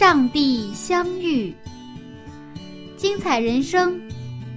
[0.00, 1.54] 上帝相遇，
[2.96, 4.00] 精彩人生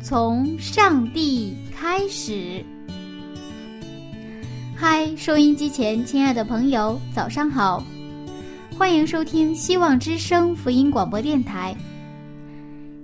[0.02, 1.54] 从上帝。
[1.76, 2.64] 开始，
[4.74, 7.84] 嗨，收音机前亲爱的朋友，早上好，
[8.78, 11.76] 欢迎收听希望之声福音广播电台。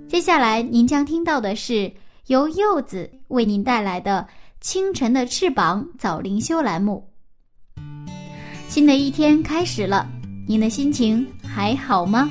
[0.08, 1.92] 接下来您将听到的是
[2.28, 4.26] 由柚子为您带来的
[4.62, 7.06] 《清晨的翅膀》早灵修栏目。
[8.70, 10.10] 新的一天开始了，
[10.48, 12.30] 您的心情还好吗？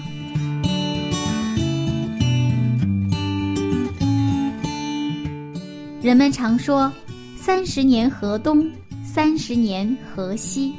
[6.00, 6.90] 人们常说
[7.36, 8.70] ：“三十年河东，
[9.04, 10.72] 三十年河西。”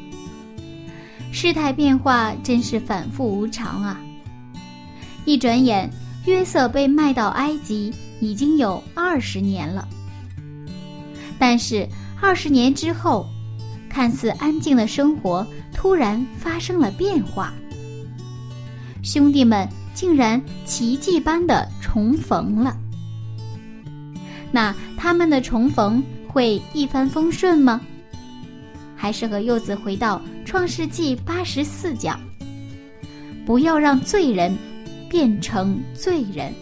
[1.31, 4.01] 事态变化真是反复无常啊！
[5.25, 5.87] 一转眼，
[6.25, 9.87] 约瑟被卖到埃及已经有二十年了。
[11.37, 11.87] 但是
[12.19, 13.27] 二十年之后，
[13.89, 17.53] 看似安静的生活突然发生了变化。
[19.03, 22.77] 兄弟们竟然奇迹般的重逢了。
[24.51, 27.81] 那他们的重逢会一帆风顺吗？
[28.95, 32.19] 还是和柚子回到创世纪八十四讲？
[33.45, 34.55] 不要让罪人
[35.09, 36.53] 变成罪人。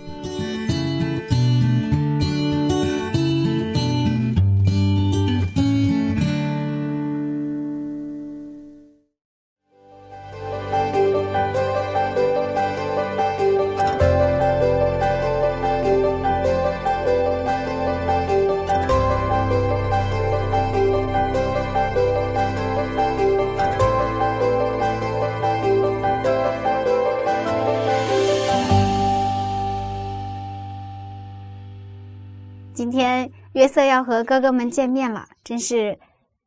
[33.97, 35.97] 要和哥哥们见面了，真是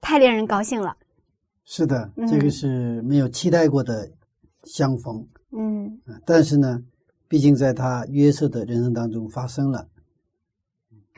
[0.01, 0.97] 太令人高兴了。
[1.65, 4.09] 是的，嗯这个是没有期待过的
[4.65, 6.81] 相逢，嗯啊但是呢，
[7.27, 9.85] 毕竟在他约瑟的人生当中发生了。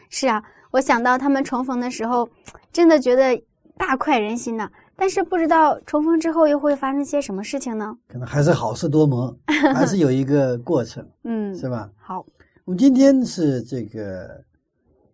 [0.08, 2.26] 是啊，我想到他们重逢的时候，
[2.72, 3.38] 真的觉得
[3.76, 4.70] 大快人心呢。
[4.96, 7.94] 但是不知道重逢之后又会发生些什么事情呢？
[8.08, 9.34] 可能还是好事多磨，
[9.74, 11.90] 还是有一个过程，嗯，是吧？
[11.96, 12.24] 好，
[12.64, 14.42] 我们今天是这个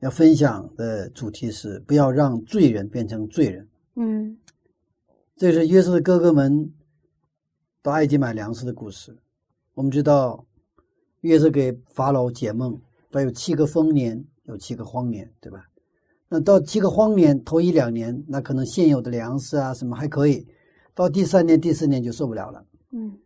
[0.00, 3.69] 要分享的主题是不要让罪人变成罪人。
[3.97, 4.36] 嗯
[5.36, 6.72] 这是约瑟的哥哥们
[7.82, 9.16] 到埃及买粮食的故事。
[9.75, 10.44] 我们知道，
[11.20, 15.64] 约瑟给法老解梦，他有七个丰年，有七个荒年，对吧？
[16.28, 20.47] 那到七个荒年头一两年，那可能现有的粮食啊什么还可以，
[20.94, 22.64] 到第三年、第四年就受不了了。
[22.91, 23.16] 嗯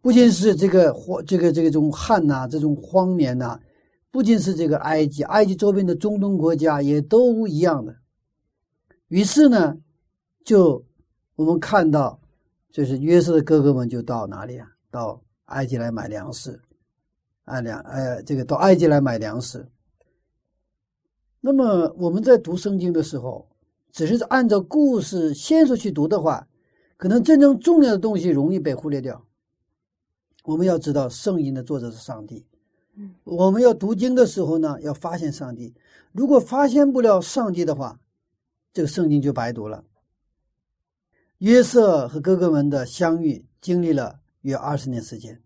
[0.00, 3.58] 不仅是这个荒，这个这个这种旱呐、这种荒年呐、
[4.12, 7.96] 不仅是这个埃及，埃及周边的中东国家也都一样的。
[9.08, 9.76] 于是呢，
[10.44, 10.84] 就
[11.34, 12.20] 我们看到，
[12.70, 14.68] 就是约瑟的哥哥们就到哪里啊？
[14.90, 16.60] 到埃及来买粮食，
[17.44, 19.66] 啊粮，呃，这个到埃及来买粮食。
[21.40, 23.48] 那么我们在读圣经的时候，
[23.92, 26.46] 只是按照故事线索去读的话，
[26.98, 29.26] 可能真正重要的东西容易被忽略掉。
[30.44, 32.46] 我们要知道，圣经的作者是上帝。
[32.96, 35.74] 嗯，我们要读经的时候呢，要发现上帝。
[36.12, 37.98] 如果发现不了上帝的话，
[38.72, 39.84] 这个圣经就白读了。
[41.38, 45.42] 约瑟和哥哥们的相遇经历了约二十年时间。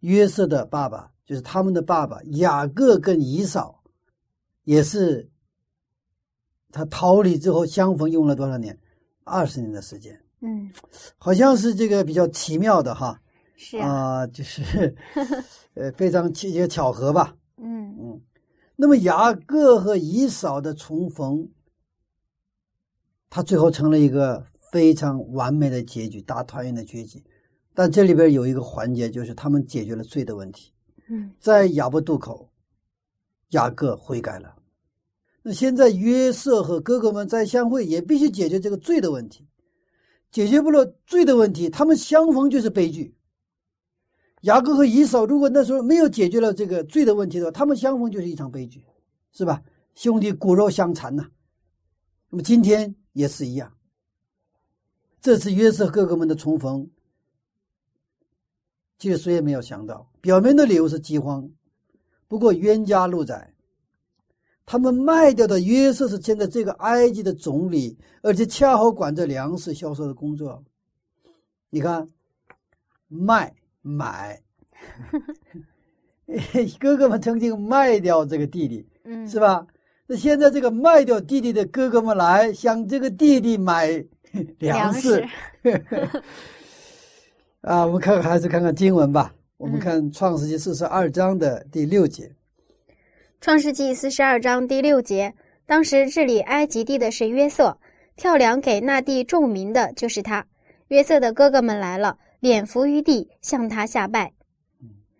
[0.00, 3.82] 约瑟的爸爸就是他们的爸爸雅各跟以扫，
[4.62, 5.28] 也是
[6.70, 8.78] 他逃离之后相逢用了多少年？
[9.24, 10.18] 二十年的时间。
[10.40, 10.70] 嗯，
[11.18, 13.20] 好像是这个比较奇妙的哈
[13.60, 13.88] 是啊，
[14.20, 14.94] 啊、就是
[15.74, 17.36] 呃非常奇一个巧合吧。
[17.56, 18.20] 嗯嗯，
[18.76, 21.48] 那么雅各和以嫂的重逢，
[23.28, 27.20] 他最后成了一个非常完美的结局，大团圆的结局。
[27.74, 30.72] 但这里边有一个环节，就是他们解决了罪的问题，
[31.08, 32.48] 嗯在雅伯渡口，
[33.48, 34.54] 雅各悔改了。
[35.42, 39.44] 那现在约瑟和哥哥们再相会，也必须解决这个罪的问题。
[40.30, 43.16] 解决不了罪的问题，他们相逢就是悲剧。
[44.42, 48.84] 雅各和以扫如果那时候没有解决了这个罪的问题的话，他们相逢就是一场悲剧，
[49.32, 49.62] 是吧？
[49.94, 51.28] 兄弟骨肉相残呐。
[52.30, 53.72] 那么今天也是一样。
[55.20, 56.88] 这次约瑟哥哥们的重逢，
[58.98, 61.50] 其实谁也没有想到，表面的理由是饥荒，
[62.28, 63.52] 不过冤家路窄。
[64.64, 70.62] 他们卖掉的约瑟是现在这个埃及的总理，而且恰好管着粮食销售的工作。
[71.70, 72.08] 你看，
[73.08, 73.56] 卖
[73.88, 74.38] 买，
[76.78, 79.66] 哥哥们曾经卖掉这个弟弟，嗯，是吧？
[80.06, 84.04] 那现在这个卖掉弟弟的哥哥们来向这个弟弟买
[84.60, 85.24] 粮食，
[87.62, 89.34] 啊，我们看还是看看经文吧。
[89.56, 92.30] 我们看创世纪四十二章的第六节。
[93.40, 95.34] 创世纪四十二章第六节，
[95.66, 97.76] 当时治理埃及地的是约瑟，
[98.16, 100.46] 跳梁给那地众民的就是他。
[100.88, 104.32] 约瑟的哥哥们来了，脸伏于地，向他下拜。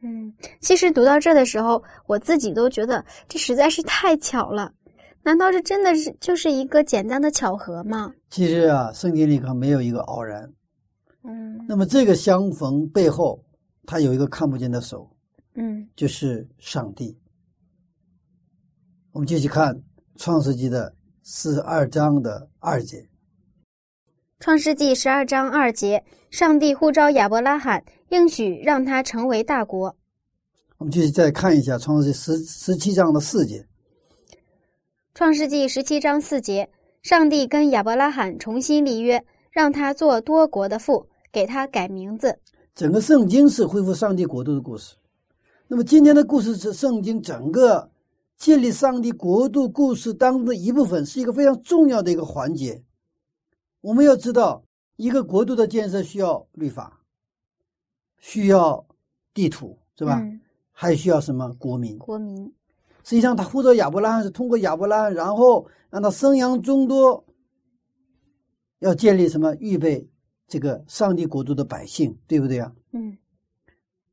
[0.01, 4.73] 嗯，其实读到这的时候，我自己都觉得这实在是太巧了。
[5.25, 8.15] 难道这真的是就是一个简单的巧合吗？
[8.31, 10.53] 其实啊，圣经里可没有一个偶然。
[11.25, 13.45] 嗯那么这个相逢背后，
[13.85, 15.11] 他有一个看不见的手，
[15.55, 17.19] 嗯就是上帝。
[19.11, 19.83] 我们继续看
[20.17, 20.95] 创世纪的
[21.25, 23.08] 四十二章的二节。
[24.41, 29.97] 创世纪十二章二节，上帝呼召亚伯拉罕，应许让他成为大国。
[30.77, 33.67] 我们继续再看一下创世纪十十七章的四节。
[35.13, 36.71] 创世纪十七章四节，
[37.03, 42.39] 上帝跟亚伯拉罕重新立约，让他做多国的父，给他改名字。
[42.77, 44.95] 整个圣经是恢复上帝国度的故事。
[45.67, 47.91] 那么今天的故事是圣经整个
[48.37, 52.81] 建立上帝国度故事当中的一部分，是一个非常重要的一个环节。
[53.81, 54.65] 我们要知道，
[54.97, 57.01] 一个国度的建设需要律法，
[58.19, 58.87] 需要
[59.33, 60.19] 地图，是吧？
[60.21, 60.41] 嗯
[60.81, 61.99] 还需要什么国民？
[61.99, 62.47] 国民。
[63.03, 67.25] 实际上，他呼召亚伯拉罕是通过亚伯拉罕，然后让他生养众多，
[68.79, 69.53] 要建立什么？
[69.57, 70.09] 预备
[70.47, 72.73] 这个上帝国度的百姓，对不对啊？
[72.93, 73.19] 嗯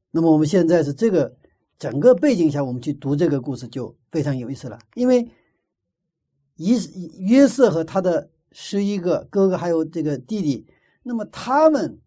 [0.09, 1.37] 那么我们现在是这个
[1.77, 4.79] 整个背景下，我们去读这个故事就非常有意思了。
[4.95, 5.29] 因为
[6.55, 6.79] 以
[7.19, 8.27] 约瑟和他的
[8.57, 10.65] 十一个哥哥还有这个弟弟，
[11.03, 11.99] 那么他们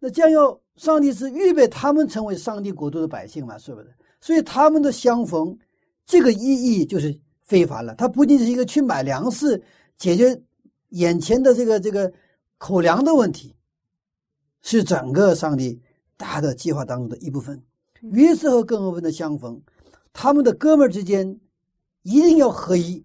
[0.00, 3.86] 那将要上帝是预备他们成为上帝国度的百姓嘛，是不是？
[4.20, 5.56] 所以他们的相逢，
[6.04, 7.94] 这个意义就是非凡了。
[7.94, 9.62] 他不仅是一个去买粮食，
[9.96, 10.42] 解决
[10.88, 12.12] 眼前的这个这个
[12.58, 13.54] 口粮的问题，
[14.62, 15.80] 是整个上帝
[16.16, 17.62] 大的计划当中的一部分。
[18.00, 19.62] 约瑟和哥哥们的相逢，
[20.12, 21.38] 他们的哥们之间
[22.02, 23.04] 一定要合一，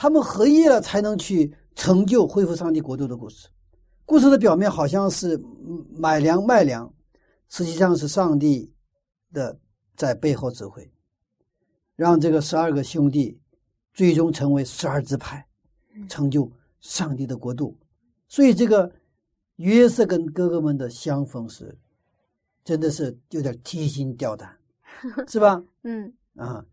[0.00, 3.50] 他们合一了才能去成就恢复上帝国度的故事。
[4.06, 6.90] 故事的表面好像是嗯买粮卖粮，
[7.50, 8.72] 实际上是上帝
[9.30, 9.60] 的
[9.94, 10.90] 在背后指挥，
[11.96, 13.38] 让这个十二个兄弟
[13.92, 15.46] 最终成为十二支派，
[16.08, 16.50] 成就
[16.80, 17.76] 上帝的国度。
[18.26, 18.90] 所以这个
[19.56, 21.76] 约瑟跟哥哥们的相逢时，
[22.64, 24.56] 真的是有点提心吊胆，
[25.28, 25.62] 是吧？
[25.82, 26.64] 嗯啊，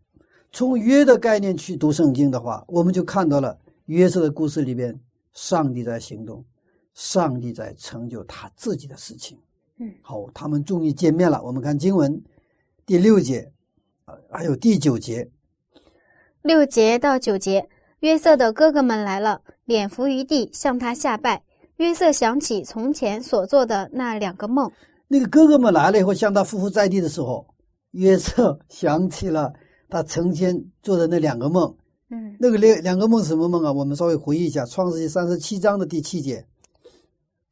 [0.50, 4.98] 从约的概念去读圣经的话，我们就看到了约瑟的故事里边，
[5.32, 6.44] 上帝在行动，
[6.94, 9.38] 上帝在成就他自己的事情。
[9.78, 11.42] 嗯，好，他们终于见面了。
[11.42, 12.20] 我们看经文
[12.84, 13.52] 第六节，
[14.06, 15.30] 啊，还有第九节。
[16.42, 17.68] 六节到九节，
[18.00, 21.42] 约瑟的哥哥们来了，脸伏于地，向他下拜。
[21.76, 24.72] 约瑟想起从前所做的那两个梦，
[25.06, 27.46] 那个哥哥们来了以后，向他匍匐在地的时候，
[27.92, 29.52] 约瑟想起了
[29.88, 31.74] 他曾经做的那两个梦。
[32.10, 33.72] 嗯那个两两个梦是什么梦啊？
[33.72, 36.46] 我们稍微回忆一下，《创世纪》三十七章的第七节。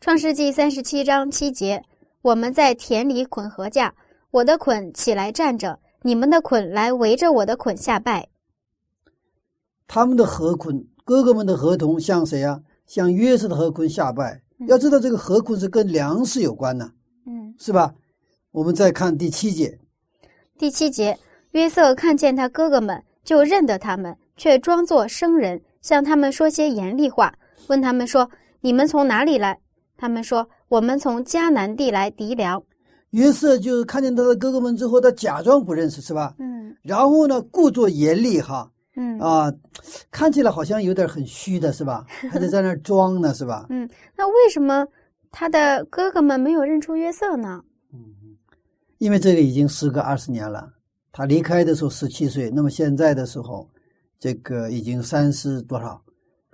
[0.01, 1.83] 创世纪三十七章七节，
[2.23, 3.95] 我们在田里捆禾架，
[4.31, 8.29] 我的捆起来站着，你们的捆来围着我的捆下拜。
[9.87, 12.61] 他们的河捆，哥哥们的合同向谁啊？
[12.87, 14.43] 向约瑟的河捆下拜。
[14.69, 16.91] 要知道，这个河捆是跟粮食有关的，
[17.27, 17.95] 嗯，是吧？
[18.53, 19.79] 我们再看第七节，
[20.57, 21.19] 第七节，
[21.57, 27.33] 约瑟看见他哥哥们，就认得他们，却装作生人，向他们说些严厉话，
[27.69, 29.59] 问他们说：“你们从哪里来？”
[29.97, 32.63] 他们说：“我们从迦南地来籴粮。
[33.13, 36.35] 约瑟就看见他的哥哥们之后，他假装不认识，是吧”？
[36.39, 39.51] 嗯然后呢，故作严厉，哈嗯啊，
[40.11, 42.05] 看起来好像有点很虚的，是吧？
[42.31, 43.65] 还得在那装呢，是吧？
[43.73, 44.87] 嗯，那为什么
[45.31, 47.63] 他的哥哥们没有认出约瑟呢？
[47.95, 47.99] 嗯
[48.99, 50.71] 因为这个已经时隔二十年了，
[51.17, 53.67] 他离开的时候十七岁，那么现在的时候，
[54.21, 55.99] 这个已经三十多少？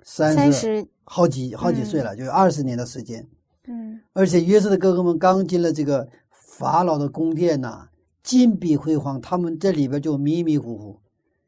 [0.03, 3.27] 三三十，好几好几岁了，就二十年的时间。
[3.67, 7.89] 嗯而且约瑟的哥哥们刚进了这个法老的宫殿呐、
[8.23, 10.99] 金碧辉煌，他们这里边就迷迷糊糊。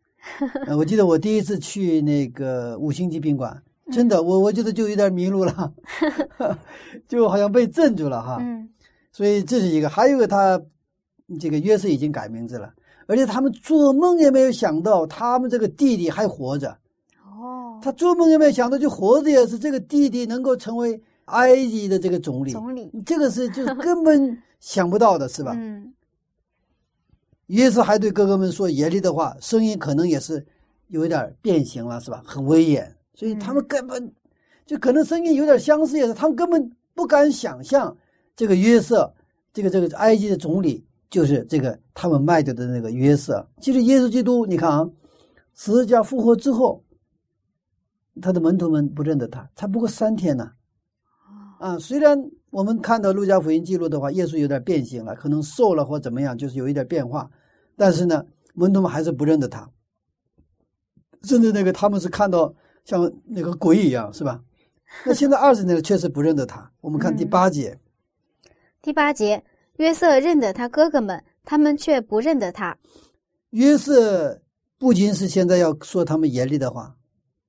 [0.68, 5.74] 呃我记得我第一次去那个五星级宾馆，真的，我我觉得就有点迷路了，
[7.08, 8.40] 就好像被镇住了哈。
[8.42, 8.70] 嗯
[9.14, 10.62] 所以这是一个，还有一个他
[11.40, 12.74] 这个约瑟已经改名字了，
[13.08, 16.78] 而且他们做梦也没有想到他们这个弟弟还活着，
[17.24, 25.54] 哦，他做梦也没有想到就活着也是这个弟弟能够成为埃及的这个总理，总理这个是就是根本想不到的是吧？
[25.56, 25.94] 嗯
[27.48, 30.44] 约瑟还对哥哥们说严厉的话，声音可能也是
[30.88, 32.24] 有一点变形了，是吧？
[32.26, 34.12] 很威严，所以他们根本、
[34.66, 37.96] 就可能声音有点相似，也是他们根本不敢想象
[38.36, 39.14] 这个约瑟，
[39.54, 43.48] 这个这个埃及的总理就是这个他们卖掉的那个约瑟。
[43.62, 44.90] 其实耶稣基督，你看啊，
[45.54, 46.84] 十字架复活之后，
[48.22, 50.52] 他的门徒们不认得他，才不过三天呢。
[51.60, 52.18] 啊，虽然
[52.50, 57.30] 我们看到路加福音记录的话，耶稣有点变形了，可能瘦了或怎么样，就是有一点变化，
[57.78, 59.70] 但是呢，门徒们还是不认得他，
[61.24, 64.42] 甚至那个他们是看到像那个鬼一样，是吧？
[65.06, 66.72] 那现在二十年了，确实不认得他。
[66.82, 67.78] 我们看第八节，
[68.82, 69.44] 第八节，
[69.78, 72.78] 约瑟认得他哥哥们，他们却不认得他。
[73.52, 74.42] 约瑟
[74.78, 76.96] 不仅是现在要说他们严厉的话，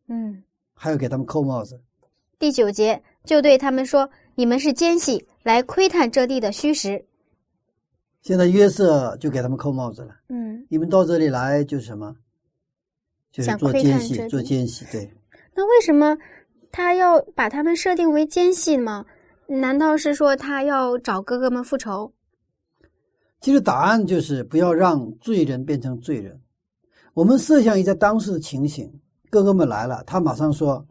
[0.09, 0.43] 嗯，
[0.75, 1.81] 还要给他们扣帽子。
[2.39, 7.05] 第九节就对他们说：“你们是奸细，来窥探这地的虚实。
[8.21, 12.15] 现在约瑟就给他们扣帽子了。”嗯，你们到这里来就是什么？
[13.33, 14.85] 就是想做奸细，做奸细。
[14.91, 15.11] 对，
[15.55, 16.17] 那为什么
[16.71, 19.05] 他要把他们设定为奸细吗？
[19.49, 22.13] 难道是说他要找哥哥们复仇？
[23.47, 26.37] 其实答案就是不要让罪人变成罪人。
[27.15, 28.93] 我们设想一下当时的情形，
[29.31, 30.85] 哥哥们来了，他马上说：“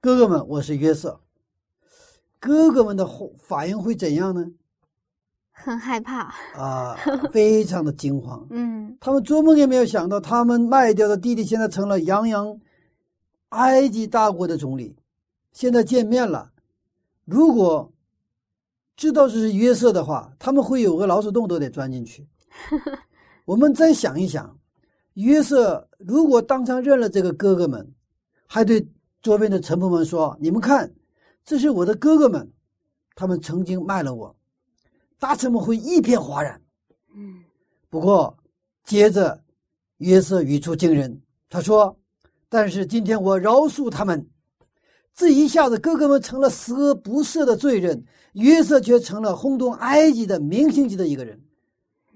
[0.00, 1.20] 哥哥们，我是约瑟。”
[2.40, 4.46] 哥哥们的后反应会怎样呢？
[5.50, 6.34] 很害怕。
[6.56, 6.96] 啊，
[7.30, 8.46] 非常的惊慌。
[8.48, 12.58] 嗯他们做梦也没有想到，他们卖掉的弟弟现在成了洋洋
[13.50, 14.96] 埃及大国的总理。
[15.52, 16.50] 现在见面了，
[17.26, 17.92] 如果
[18.96, 22.26] 知道这是约瑟的话，他们会有个老鼠洞都得钻进去。
[23.44, 24.56] 我们再想一想，
[25.14, 27.92] 约瑟如果当场认了这个哥哥们，
[28.46, 28.86] 还对
[29.20, 30.92] 周边的臣仆们说：“你们看，
[31.44, 32.48] 这是我的哥哥们，
[33.14, 34.34] 他们曾经卖了我。”
[35.18, 36.60] 大臣们会一片哗然。
[37.16, 37.42] 嗯
[37.90, 38.36] 不过，
[38.84, 39.42] 接着
[39.98, 41.96] 约瑟语出惊人，他说
[42.48, 44.24] ：“但是今天我饶恕他们。”
[45.14, 51.40] 这一下子，哥哥们成了十恶不赦的罪人，约瑟却成了轰动埃及的明星级的一个人，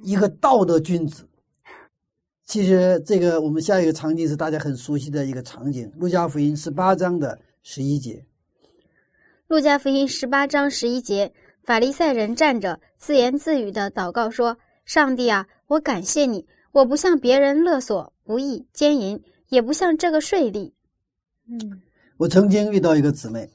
[0.03, 1.29] 一个道德君子。
[2.45, 8.25] 其实，这个我们下一个场景是大家很熟悉的一个场景，《路加福音》十八章的十一节。
[9.47, 20.73] 路加福音十八章十一节，法利赛人站着自言自语的祷告说：“上帝啊，我感谢你，我不向别人勒索、不义、奸淫，也不向这个税吏。”
[21.49, 21.83] 嗯
[22.19, 23.49] 我曾经遇到一个姊妹，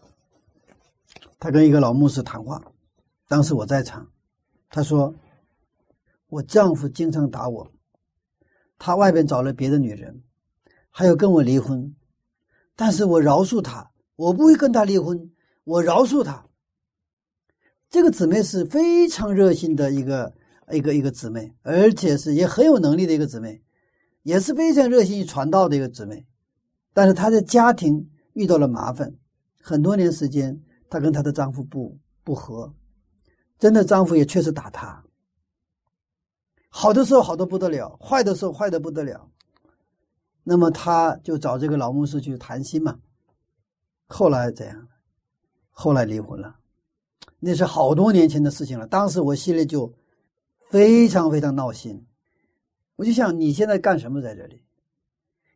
[1.38, 2.64] 她跟一个老牧师谈话，
[3.28, 4.10] 当时我在场。
[4.70, 5.14] 她说
[6.30, 7.72] ：“我丈夫经常打我，
[8.80, 10.24] 他外边找了别的女人，
[10.90, 11.94] 还要跟我离婚，
[12.78, 15.30] 但是我饶恕他，我不会跟他离婚，
[15.66, 16.46] 我饶恕他。”
[17.92, 20.34] 这个姊妹是非常热心的一个
[20.72, 23.62] 一个一个姊妹，而且是也很有能力的一个姊妹，
[24.22, 26.26] 也是非常热心于传道的一个姊妹，
[26.94, 28.10] 但是她的家庭。
[28.34, 29.14] 遇到了麻烦，
[29.62, 32.74] 很多年时间，她跟她的丈夫不不和，
[33.58, 35.04] 真的丈夫也确实打她。
[36.70, 39.30] 好的时候好的不得了，坏的时候坏的不得了。
[40.44, 43.00] 那么她就找这个老牧师去谈心嘛。
[44.08, 44.88] 后来怎样？
[45.70, 46.56] 后来离婚了，
[47.40, 48.88] 那是好多年前的事情了。
[48.88, 49.94] 当时我心里就
[50.70, 52.06] 非常非常闹心，
[52.96, 54.63] 我就想你现在干什么在这里？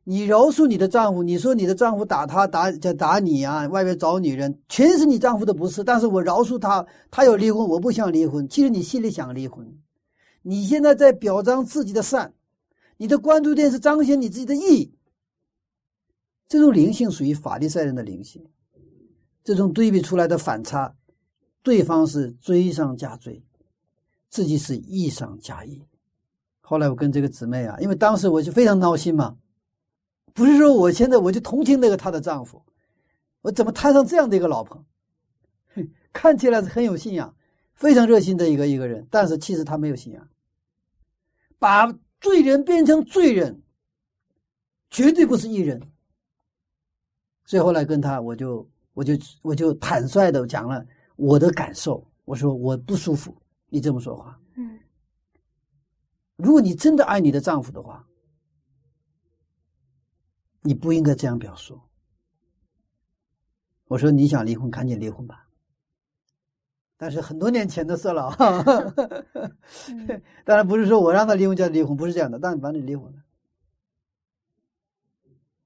[0.10, 5.84] 你饶恕你的丈夫，你说你的丈夫打他打就打你啊，外面找女人，全是你丈夫的不是。
[5.84, 8.48] 但是我饶恕他，他要离婚，我不想离婚。
[8.48, 9.68] 其实你心里想离婚，
[10.44, 12.34] 你现在在表彰自己的善，
[12.96, 14.94] 你的关注点是彰显你自己的义。
[16.48, 18.42] 这种灵性属于法利赛人的灵性，
[19.44, 20.96] 这种对比出来的反差，
[21.62, 23.44] 对方是罪上加罪，
[24.30, 25.84] 自己是义上加义。
[26.62, 29.36] 后来我跟这个姊妹啊，因为当时我就非常闹心嘛。
[30.34, 32.62] 不是说我现在我就同情那个她的丈夫，
[33.42, 34.84] 我怎么摊上这样的一个老婆？
[36.14, 37.36] 看起来是很有信仰、
[37.74, 40.28] 非常热心的一个一个人，但是其实他没有信仰，
[41.60, 43.62] 把罪人变成罪人，
[44.90, 45.80] 绝对不是艺人。
[47.46, 53.36] 所以后来跟他，我就我就我就坦率的讲了我的感受，我说我不舒服，
[53.70, 54.40] 你这么说话。
[54.56, 54.80] 嗯
[56.36, 58.06] 如果你真的爱你的丈夫的话，
[60.68, 61.80] 你不应该这样表述。
[63.88, 65.48] 我说你想离婚，赶紧离婚吧。
[66.98, 68.36] 但是很多年前的事了，
[70.44, 73.20] 当然不是说我让他离婚就离婚，不是这样的，但反正离婚了。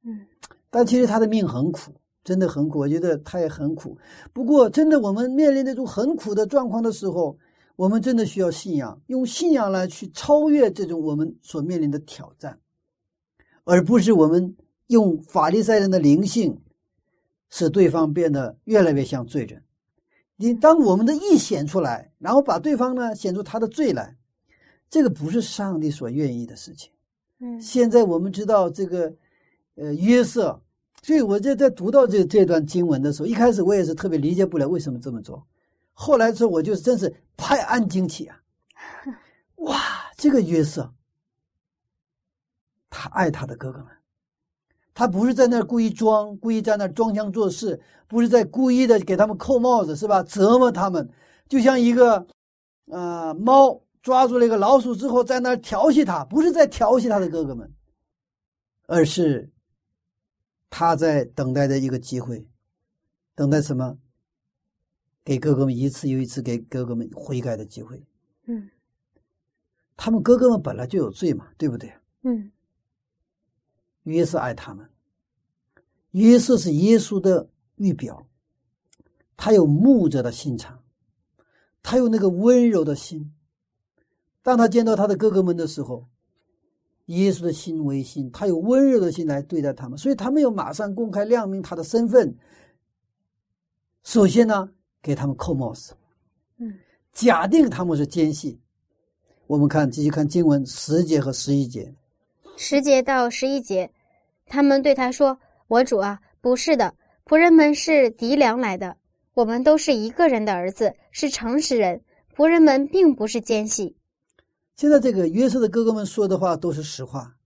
[0.04, 0.28] 嗯，
[0.70, 1.94] 但其实他的命很苦，
[2.24, 3.98] 真的很苦，我觉得他也很苦。
[4.34, 7.38] 不过，真的我们面临那种很苦的状况的时候，
[7.78, 12.60] 我们真的需要信仰，用信仰来去超越这种我们所面临的挑战，
[13.64, 14.54] 而不是我们
[14.92, 16.62] 用法利赛人的灵性，
[17.50, 19.64] 使对方变得越来越像罪人。
[20.36, 24.18] 你当我们的义显出来，然后把对方呢显出他的罪来，
[24.90, 26.92] 这个不是上帝所愿意的事情。
[27.40, 29.14] 嗯现在我们知道这个，
[29.76, 30.62] 呃，约瑟，
[31.02, 35.48] 所以我在在读到这这段经文的时候，一开始我也是特别理解不了为什么这么做，
[35.94, 38.42] 后来之后我就真是拍案惊奇啊！
[39.62, 39.80] 哇，
[40.18, 40.94] 这个约瑟，
[42.90, 43.88] 他爱他的哥哥们，
[45.02, 50.22] 他不是在那儿故意装，故意在那儿装腔作势，不是在故意的给他们扣帽子，是吧？
[50.22, 51.10] 折磨他们，
[51.50, 52.28] 就像一个，
[52.86, 57.74] 呃，猫抓住了一个老鼠之后，在那儿调戏他，不是在调戏他的哥哥们，
[58.86, 59.50] 而是
[60.70, 62.48] 他在等待着一个机会，
[63.34, 63.98] 等待什么？
[65.26, 68.06] 给哥哥们一次又一次给哥哥们悔改的机会。
[68.46, 68.70] 嗯
[69.98, 71.92] 他们哥哥们本来就有罪嘛，对不对？
[72.22, 72.52] 嗯
[74.04, 74.88] 约瑟爱他们，
[76.12, 78.26] 约瑟是耶稣的预表，
[79.38, 80.82] 他有牧者的心肠，
[81.82, 83.34] 他有那个温柔的心。
[84.44, 86.08] 当他见到他的哥哥们的时候，
[87.06, 92.36] 耶稣的心为心，他有温柔的心来对待他们，所以他没有马上公开亮明他的身份。
[94.04, 94.70] 首先呢，
[95.02, 95.94] 给他们扣帽子，
[96.58, 96.74] 嗯
[97.14, 98.60] 假定他们是奸细。
[99.46, 101.94] 我们看继续看经文十节和十一节。
[102.56, 103.92] 十节到十一节，
[104.46, 105.38] 他们对他说
[105.72, 108.98] ：“我主啊，不是的，仆人们是敌粮来的，
[109.34, 112.02] 我们都是一个人的儿子，是诚实人，
[112.36, 113.96] 仆人们并不是奸细。
[114.76, 117.38] 现在这个约瑟的哥哥们说的话都是实话。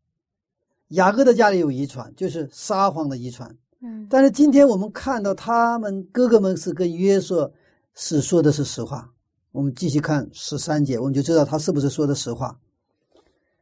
[0.87, 3.55] 雅各的家里有遗传，就是撒谎的遗传。
[3.81, 7.53] 嗯但是今天我们看到他们哥哥们是跟约瑟
[7.93, 9.07] 是说的是实话。
[9.51, 12.59] 我们继续看十三节，我们就知道他是不是说的实话。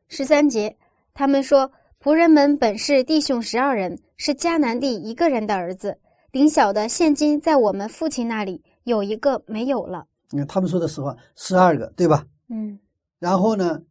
[0.08, 0.73] 十三节，
[1.13, 1.69] 他们说
[2.02, 5.99] ：“仆人们本是弟兄十二人，是迦南地一个人的儿子。
[6.31, 10.07] 顶小的现今在我们父亲那里，有一个没有了。
[10.29, 12.79] 你看他们说的实话，十二个对吧？”嗯
[13.19, 13.81] 然后呢，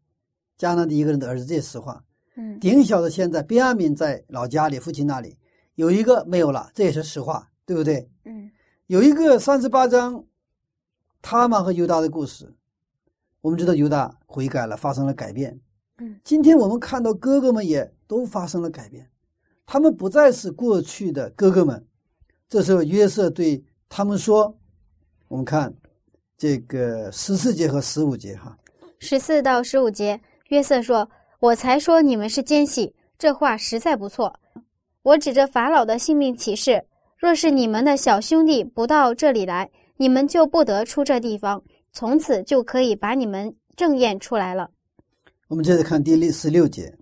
[0.58, 2.02] 迦南地一个人的儿子，这是实话。
[2.36, 5.36] 嗯顶小的现在边阿敏在老家里，父亲那里
[5.74, 8.08] 有一个没有了，这也是实话，对不对？
[8.24, 8.50] 嗯
[8.86, 10.24] 有一个三十八章，
[11.20, 12.54] 他玛和犹大的故事，
[13.42, 15.60] 我们知道犹大悔改了，发生了改变。
[15.98, 19.10] 嗯今天我们看到哥哥们也都发生了改变，
[19.66, 21.86] 他们不再是过去的哥哥们。
[22.48, 24.54] 这时候约瑟对他们说
[25.28, 25.74] ：“我们看
[26.36, 28.56] 这个十四节和十五节哈，
[28.98, 31.08] 十四到十五节，约瑟说
[31.40, 34.34] ：“我才说你们是奸细，这话实在不错。
[35.02, 36.84] 我指着法老的性命起誓，
[37.16, 44.70] 若是你们的小兄弟不到这里来，你们就不得出这地方，从此就可以把你们正验出来了。”
[45.48, 46.94] 我们接着看第六十六节。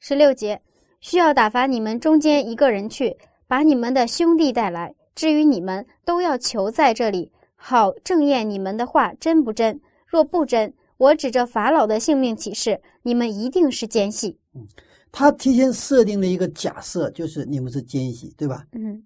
[0.00, 0.60] 十六节，
[1.00, 4.94] 需要打发你们中间一个人去，把你们的兄弟带来。
[5.14, 9.80] 至于你们，都要求在这里，好正验你们的话真不真。
[10.06, 14.38] 若不真，我指着法老的性命起誓，你们一定是奸细。
[15.10, 18.64] 他提前设定了一个假设，就是你们是奸细，对吧？
[18.72, 19.02] 嗯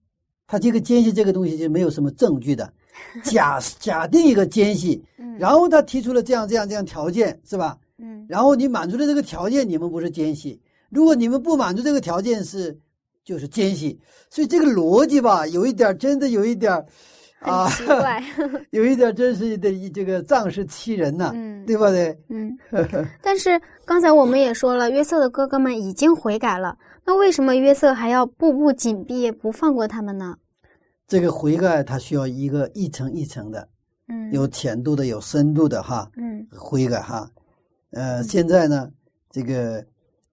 [0.47, 2.71] 他这个奸细这个东西就没有什么证据的，
[3.25, 7.79] 假假定一个奸细，嗯然后他提出了这样这样这样条件，是吧？
[7.97, 10.61] 嗯然后你满足了这个条件，你们不是奸细；
[10.93, 12.79] 如果你们不满足这个条件是，
[13.25, 13.99] 就是奸细。
[14.31, 16.73] 所以这个逻辑吧，有一点真的有一点，
[17.41, 18.23] 啊，奇怪。
[18.71, 21.85] 有一点真是的，这个仗势欺人呐、嗯对不？
[21.87, 22.57] 对，嗯，
[23.23, 26.77] 但是刚才我们也说了，约瑟的哥哥们已经悔改了，
[27.07, 30.37] 那为什么约瑟还要步步紧逼，不放过他们呢？
[31.09, 33.69] 这个悔改它需要一个一层一层的，
[34.09, 36.11] 嗯，有浅度的，有深度的哈。
[36.17, 37.31] 嗯悔改哈，
[37.93, 38.89] 呃，现在呢，
[39.31, 39.85] 这个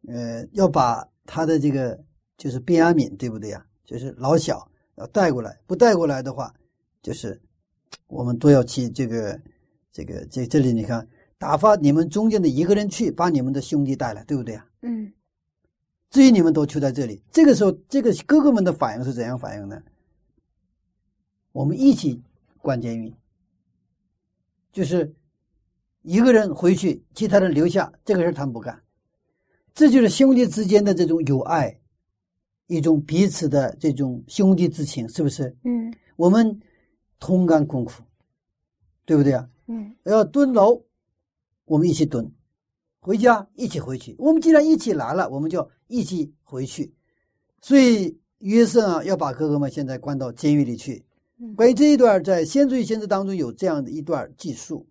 [0.10, 1.98] 呃，要把他的这个
[2.38, 3.66] 就是便雅敏，对不对呀？
[3.86, 6.54] 就是老小要带过来，不带过来的话，
[7.02, 7.40] 就是
[8.08, 9.40] 我们都要去这个
[9.92, 14.66] 这个这这里你看，打发你们中间的一个人去，把你们的兄弟带来，对不对呀？
[14.82, 15.12] 嗯
[16.10, 19.80] 至于你们都去在这里，这个时候，这个哥哥们的反应是怎样反应呢？
[21.52, 22.24] 我们一起
[22.58, 23.14] 关监狱，
[24.72, 25.14] 就是
[26.02, 28.82] 一个人回去，其他人留下，这个事他们不干。
[29.74, 31.80] 这就是兄弟之间的这种友爱，
[32.68, 35.56] 一种彼此的这种兄弟之情，是不是？
[35.64, 36.60] 嗯我们
[37.20, 38.04] 同甘共苦，
[39.06, 39.50] 对不对啊？
[39.68, 40.82] 嗯要蹲楼，
[41.66, 42.26] 我们一起蹲；
[43.00, 44.16] 回家一起回去。
[44.20, 46.94] 我们既然一起来了，我们就一起回去。
[47.62, 51.04] 所以约瑟啊，要把哥哥们现在关到监狱里去。
[51.40, 54.86] 嗯关于这一段，在《先知与先知》当中有这样的一段记述。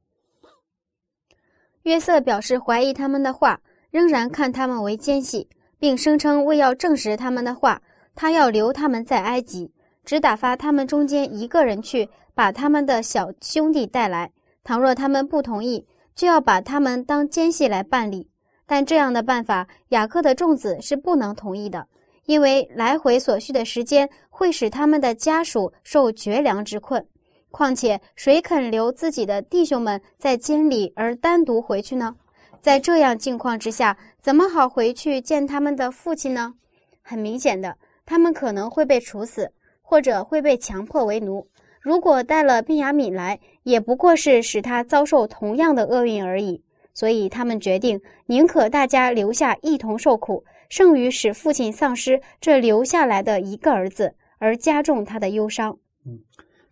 [1.82, 3.60] 约瑟表示怀疑他们的话，
[3.90, 5.48] 仍然看他们为奸细，
[5.78, 7.80] 并声称为要证实他们的话，
[8.14, 9.72] 他要留他们在埃及，
[10.04, 14.30] 只打发他们中间一个人去把他们的小兄弟带来。
[14.64, 18.28] 倘若他们不同意，就要把他们当奸细来办理。
[18.66, 21.86] 但这样的办法，雅各的众子是不能同意的，
[22.26, 27.02] 因为来回所需的时间会使他们的家属受绝粮之困。
[27.50, 32.14] 况且，谁肯留自己的弟兄们在监里而单独回去呢？
[32.60, 36.54] 在这样境况之下，怎么好回去见他们的父亲呢？
[37.02, 41.46] 很明显的，他们可能会被处死，或者会被强迫为奴。
[41.80, 46.62] 如果带了便雅敏来，也不过是使他遭受同样的厄运而已。
[46.92, 55.78] 所以他们决定，宁可大家留下一同受苦，胜于使父亲丧失这留下来的一个儿子，而加重他的忧伤。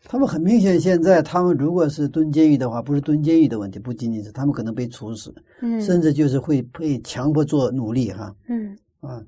[0.09, 9.25] 他们很明显，现在他们如果是蹲监狱的话，不是蹲监狱的问题，不仅仅是他们可能被处死，嗯甚至就是会被强迫做奴隶哈嗯啊。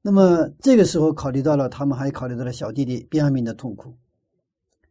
[0.00, 3.96] 那么这个时候考虑到了，他们还考虑到了小弟弟便雅悯的痛苦，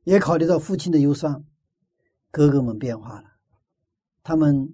[0.04, 1.44] 也考虑到父亲的忧伤，
[2.30, 3.26] 哥哥们变化了，
[4.24, 4.74] 他们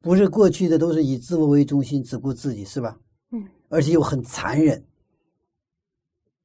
[0.00, 2.98] 不是过去的都是以自我为中心，只顾自己，是吧？
[3.32, 4.84] 嗯，而且又很残忍。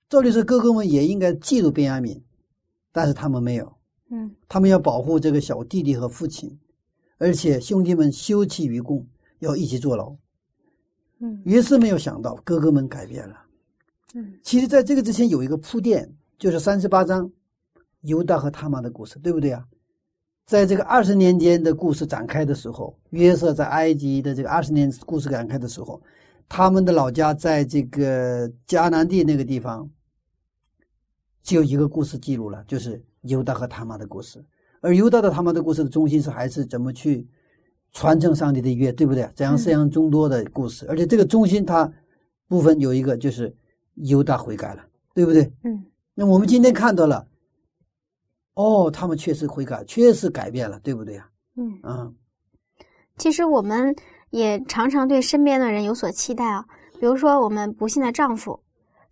[0.09, 2.21] 照理说，哥哥们也应该嫉妒便雅悯，
[2.95, 3.69] 但是他们没有。
[4.09, 6.57] 嗯他们要保护这个小弟弟和父亲，
[7.17, 9.05] 而且兄弟们休戚与共，
[9.39, 10.15] 要一起坐牢。
[11.19, 13.35] 嗯约瑟没有想到哥哥们改变了。
[14.13, 17.29] 嗯其实，在这个之前有一个铺垫，就是三十八章
[18.01, 19.65] 犹大和他玛的故事，对不对啊？
[20.45, 25.99] 在这个二十年间的故事展开的时候，约瑟在埃及的这个二十年故事展开的时候，
[26.47, 29.89] 他们的老家在这个迦南地那个地方，
[31.45, 34.43] 只有一个故事记录了，就是犹大和他妈的故事。
[34.81, 37.25] 而犹大的他妈的故事的中心是还是怎么去
[37.93, 39.29] 传承上帝的约，对不对？
[39.35, 41.89] 怎样饲养众多的故事，而且这个中心它
[42.47, 43.55] 部分有一个就是
[43.93, 45.43] 犹大悔改了，对不对？
[45.63, 47.27] 嗯那我们今天看到了，
[48.55, 51.29] 哦，他们确实悔改，确实改变了，对不对啊？
[51.57, 51.79] 嗯。
[51.83, 52.15] 嗯
[53.17, 53.95] 其实我们
[54.31, 56.65] 也常常对身边的人有所期待啊，
[56.99, 58.59] 比如说我们不幸的丈夫，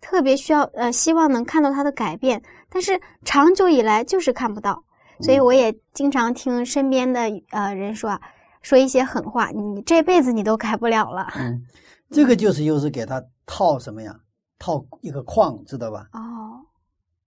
[0.04, 4.84] 特别需要呃希望能看到他的改变，但是长久以来就是看不到，
[5.22, 8.20] 所以我也经常听身边的呃人说啊，
[8.60, 11.32] 说一些狠话，你这辈子你都改不了了。
[11.36, 11.64] 嗯，
[12.10, 14.14] 这个就是又是给他套什么呀？
[14.58, 16.06] 套一个框，知道吧？
[16.12, 16.60] 哦，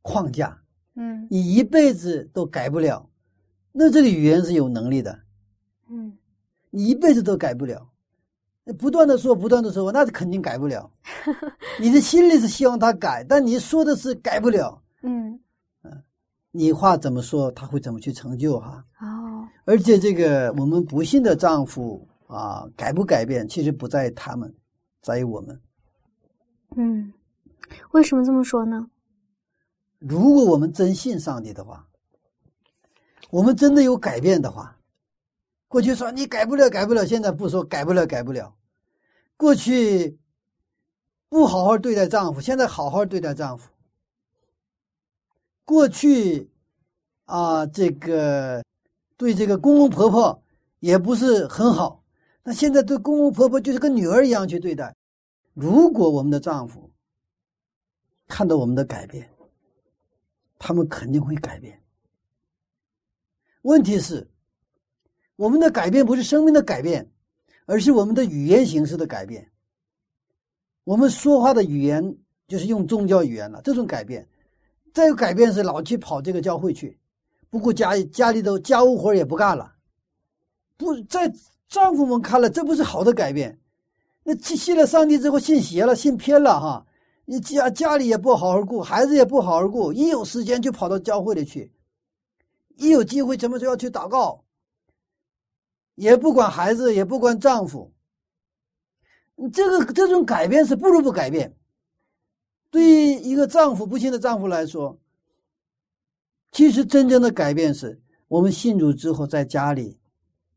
[0.03, 0.55] 框架，
[0.95, 3.09] 嗯你一辈子都改不了，
[3.71, 5.19] 那这个语言是有能力的，
[5.89, 6.15] 嗯
[6.69, 7.89] 你一辈子都改不了，
[8.73, 10.91] 不断的说，不断的说，那肯定改不了。
[11.79, 15.39] 你的心里是希望他改，但你说的是改不了，嗯，
[16.51, 18.83] 你话怎么说，他会怎么去成就哈？
[18.99, 24.53] 哦，而且这个我们不幸的丈夫啊，改不改变，其实不在于他们，
[25.01, 25.61] 在于我们。
[26.75, 27.13] 嗯，
[27.91, 28.89] 为什么这么说呢？
[29.99, 31.87] 如果我们真信上帝的话，
[33.29, 34.77] 我们真的有改变的话，
[35.67, 38.53] 过去说你改不了，改不了，现在不说改不了，改不了。
[39.37, 40.17] 过去
[41.29, 43.69] 不好好对待丈夫，现在好好对待丈夫。
[45.63, 46.49] 过去
[47.25, 48.63] 啊，这个
[49.15, 50.43] 对这个公公婆婆
[50.79, 52.03] 也不是很好，
[52.43, 54.95] 那现在对公公婆婆就是跟女儿一样去对待。
[55.53, 56.89] 如果我们的丈夫
[58.27, 59.29] 看到我们的改变，
[60.57, 61.83] 他们肯定会改变。
[63.63, 64.29] 问题是，
[65.35, 67.11] 我们的改变不是生命的改变，
[67.67, 69.47] 而是我们的语言形式的改变。
[70.85, 74.27] 我们说话的语言就是用宗教语言了，这种改变。
[74.93, 76.97] 再有改变是老去跑这个教会去，
[77.49, 79.75] 不顾家家里头家务活也不干了，
[80.77, 81.31] 不在
[81.67, 83.59] 丈夫们看来这不是好的改变。
[84.23, 86.87] 那信了上帝之后信邪了，信偏了哈。
[87.25, 91.73] 你家家里也不好好顾，孩子也不好好顾，一有时间就跑到教会里去，
[92.77, 94.45] 一有机会什么时候要去祷告，
[95.97, 97.91] 也不管孩子，也不管丈夫。
[99.51, 101.57] 这个这种改变是不如不改变。
[102.69, 104.99] 对于一个丈夫不幸的丈夫来说，
[106.51, 109.99] 其实真正的改变是我们信主之后，在家里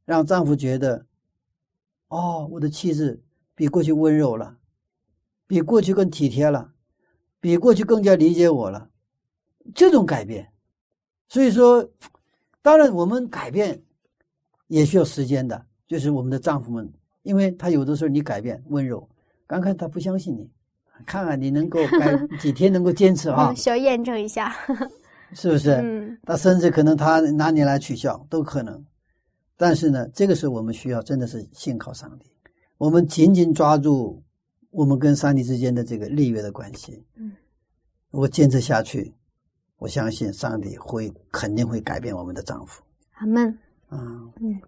[0.05, 1.07] 让丈夫觉得，
[2.09, 3.22] 哦，我的妻子
[3.55, 4.59] 比过去温柔了，
[5.46, 6.74] 比过去更体贴了，
[7.40, 8.90] 比过去更加理解我了。
[9.74, 10.53] 这种改变，
[11.29, 11.90] 所以说，
[12.61, 13.83] 当然我们改变
[14.70, 16.88] 也需要时间的，就是我们的丈夫们，
[17.22, 19.06] 因为他有的时候你改变温柔，
[19.46, 20.48] 刚开始他不相信你，
[21.04, 24.54] 看看你能够改 几天能够坚持啊，需要验证一下，
[25.35, 25.72] 是不是？
[25.72, 28.85] 嗯，他甚至可能他拿你来取笑都可能，
[29.56, 32.30] 但是呢，这个时候我们需要真的是信靠上帝，
[32.78, 34.22] 我们紧紧抓住
[34.70, 37.33] 我们跟上帝之间的这个立约的关系，嗯，
[38.11, 39.12] 如果坚持下去。
[39.80, 42.83] 我相信上帝会肯定会改变我们的丈夫。
[43.12, 43.59] 阿门。
[43.90, 43.98] 啊，
[44.40, 44.61] 嗯。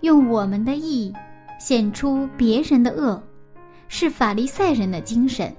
[0.00, 1.12] 用我们的义
[1.60, 3.22] 显出别人的恶，
[3.86, 5.54] 是法利赛人的精神。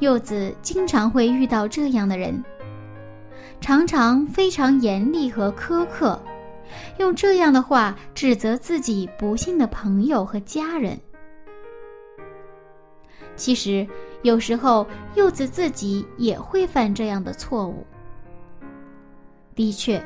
[0.00, 2.42] 柚子经常会遇到这样的人，
[3.60, 6.20] 常常非常严厉和苛刻，
[6.98, 10.98] 用这样的话指责自己不幸的朋友和家人。
[13.36, 13.86] 其实，
[14.22, 17.86] 有时候柚子自己也会犯这样的错误。
[19.54, 20.04] 的确。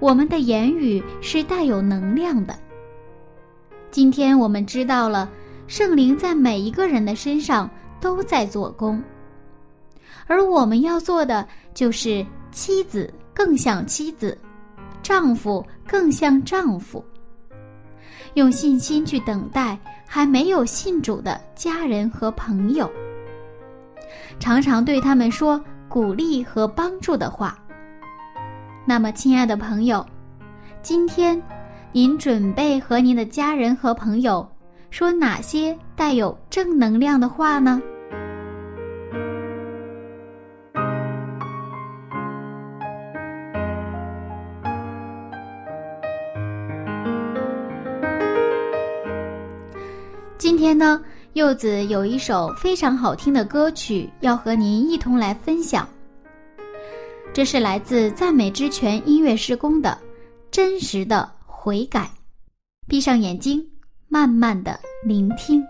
[0.00, 2.58] 我们的言语是带有能量的。
[3.92, 5.28] 今天我们知道了，
[5.66, 7.68] 圣灵在每一个人的身上
[8.00, 9.00] 都在做工，
[10.26, 14.36] 而我们要做的就是妻子更像妻子，
[15.02, 17.04] 丈夫更像丈夫，
[18.32, 22.90] 用信心去等待还没有信主的家人和朋友，
[24.40, 27.58] 常常对他们说鼓励和帮助的话。
[28.86, 30.04] 那么，亲爱的朋友，
[30.80, 31.40] 今天
[31.94, 34.48] 您准备和您的家人和朋友
[34.88, 37.82] 说哪些带有正能量的话呢？
[50.38, 50.98] 今天呢，
[51.34, 55.86] 柚子有一首非常好听的歌曲要和您一同来分享。
[57.34, 59.96] 这是来自赞美之泉音乐施工的
[60.50, 61.30] 真实的
[61.64, 62.10] 悔改。
[62.88, 63.64] 闭上眼睛，
[64.08, 65.62] 慢慢的聆听。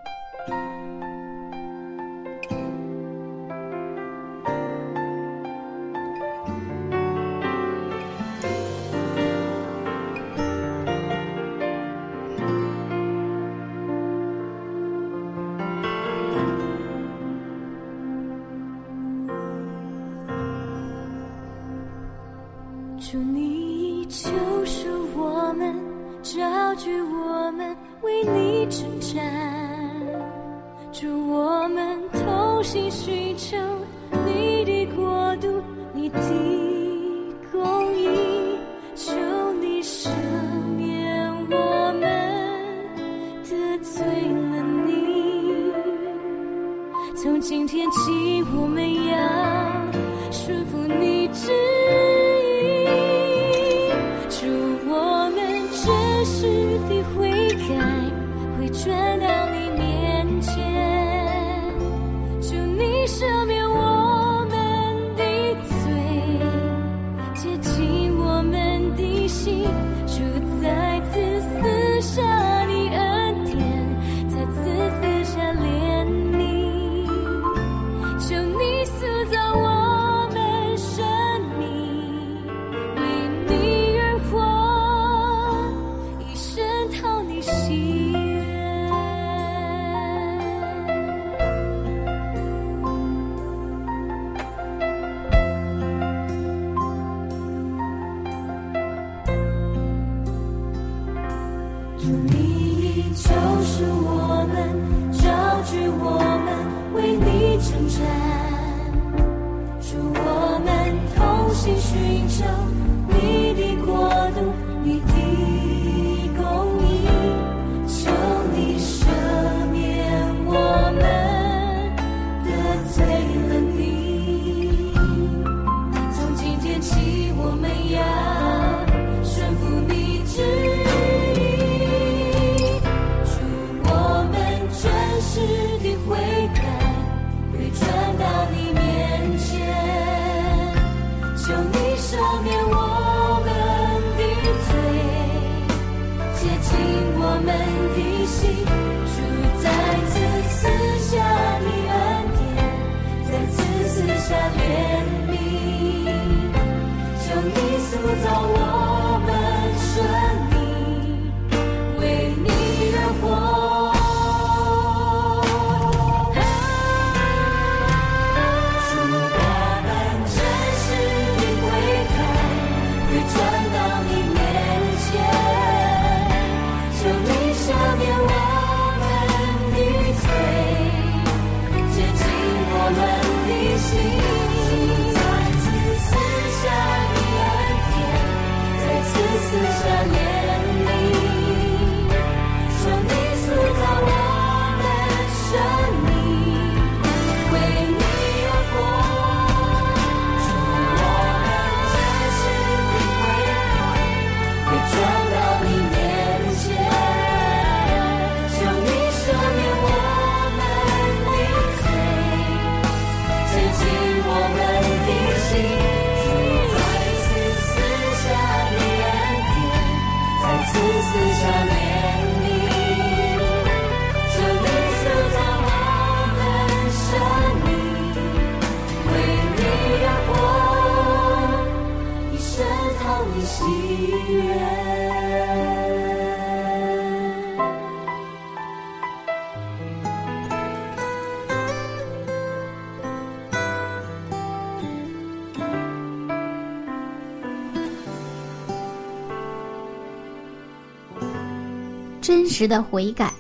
[252.63, 253.35] 值得悔改，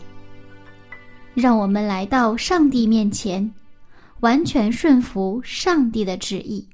[1.33, 3.55] 让我们来到上帝面前，
[4.19, 6.69] 完全顺服上帝的旨意。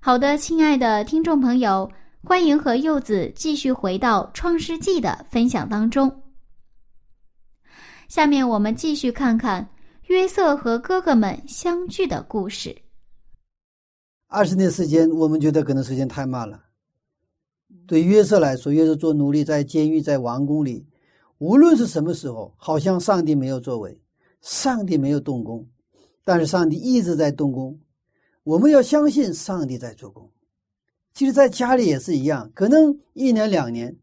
[0.00, 1.92] 好的，亲爱的听众朋友，
[2.24, 6.22] 欢迎和柚子继续回到《创世纪》的分享当中。
[8.08, 9.68] 下面我们继续看看
[10.06, 12.74] 约瑟和哥哥们相聚的故事。
[14.28, 16.58] 二十年时间，我们觉得可能时间太慢了。
[17.90, 20.86] 对约瑟来说，约瑟做奴隶，在监狱，在王宫里，
[21.38, 24.00] 无论是什么时候，好像上帝没有作为，
[24.42, 25.66] 上帝没有动工，
[26.24, 27.76] 但是上帝一直在动工。
[28.44, 30.30] 我们要相信上帝在做工。
[31.14, 33.96] 其实，在家里也是一样，可能一年、两年、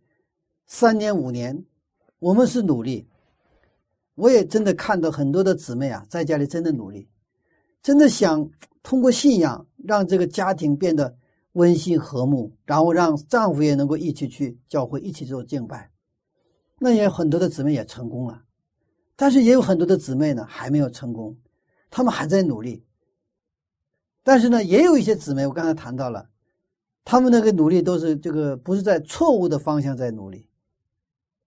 [0.66, 1.64] 三年、五年，
[2.20, 3.08] 我们是努力。
[4.16, 7.08] 我也真的看到很多的姊妹啊，在家里真的努力，
[7.82, 8.52] 真的想
[8.84, 11.16] 通过信仰让这个家庭变得
[11.54, 15.92] 温馨和睦，然后让丈夫也能够一起去教会，一起做敬拜。
[16.80, 18.44] 那也有很多的姊妹也成功了，
[19.16, 21.36] 但是也有很多的姊妹呢还没有成功，
[21.90, 22.84] 她们还在努力。
[24.24, 26.30] 但是呢，也有一些姊妹，我刚才谈到了，
[27.04, 30.48] 她们那个努力都是这个不是在错误的方向在努力，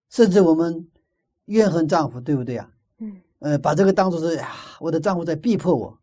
[0.08, 0.88] 甚至我们
[1.44, 2.70] 怨恨丈夫，对不对啊？
[2.98, 5.98] 嗯，呃，把这个当做是呀，我的丈夫在逼迫我，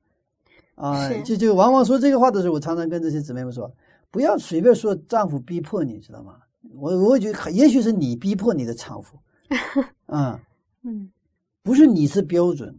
[0.75, 1.21] 啊、是。
[1.23, 3.69] 就就往往说这个话的时候，我常常跟这些姊妹们说，
[4.09, 6.39] 不要随便说丈夫逼迫你，知道吗？
[6.73, 9.17] 我我觉得也许是你逼迫你的丈夫，
[10.07, 10.39] 啊、
[10.83, 11.09] 嗯
[11.63, 12.77] 不是你是标准，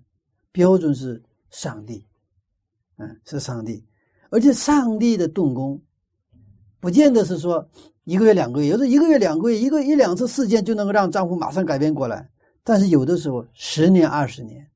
[0.53, 2.05] 标准是上帝，
[2.97, 3.85] 嗯，是上帝，
[4.31, 5.81] 而且上帝的动工，
[6.81, 7.67] 不见得是说
[8.05, 12.29] 一个月两个月，有时候一个月两个月，一个一两次事件就能够让丈夫马上改变过来，
[12.65, 14.67] 但是有的时候十年二十年，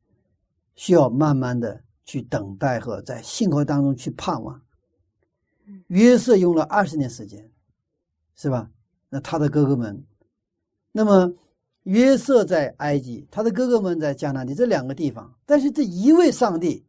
[0.75, 4.61] 需要慢慢的去等待和在信号当中去盼望。
[5.89, 7.51] 约瑟用了二十年时间，
[8.35, 8.71] 是吧？
[9.09, 10.05] 那他的哥哥们，
[10.91, 11.33] 那么
[11.83, 16.85] 约瑟在埃及，他的哥哥们在迦南地这两个地方，但是这一位上帝，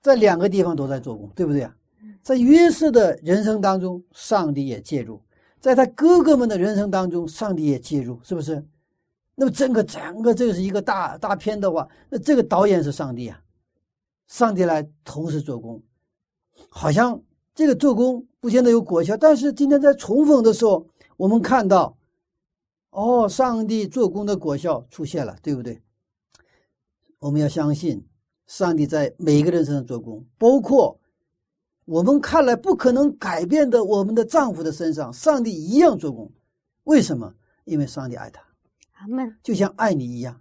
[0.00, 1.76] 在两个地方都在做工，对不对啊？
[2.22, 5.16] 在约瑟的人生当中，上帝也介入；
[5.60, 8.64] 在他哥哥们的人生当中，上帝也介入，是不是？
[9.34, 13.40] 那么整个整个这个是一个大大片的话，那这个导演是上帝啊，
[14.26, 15.82] 上帝来同时做工，
[16.68, 17.18] 好像
[17.54, 20.86] 这个做工不见得有果效，但是今天在重逢的时候，
[21.16, 21.96] 我们看到，
[22.90, 25.82] 哦，上帝做工的果效出现了，对不对？
[27.18, 28.06] 我们要相信
[28.46, 30.98] 上帝在每一个人身上做工，包括
[31.84, 36.30] 我们看来不可能改变的我们的丈夫的身上，上帝一样做工。
[36.84, 37.34] 为什么？
[37.64, 38.42] 因为上帝爱他。
[38.92, 39.36] 阿门。
[39.42, 40.40] 就像爱你一样，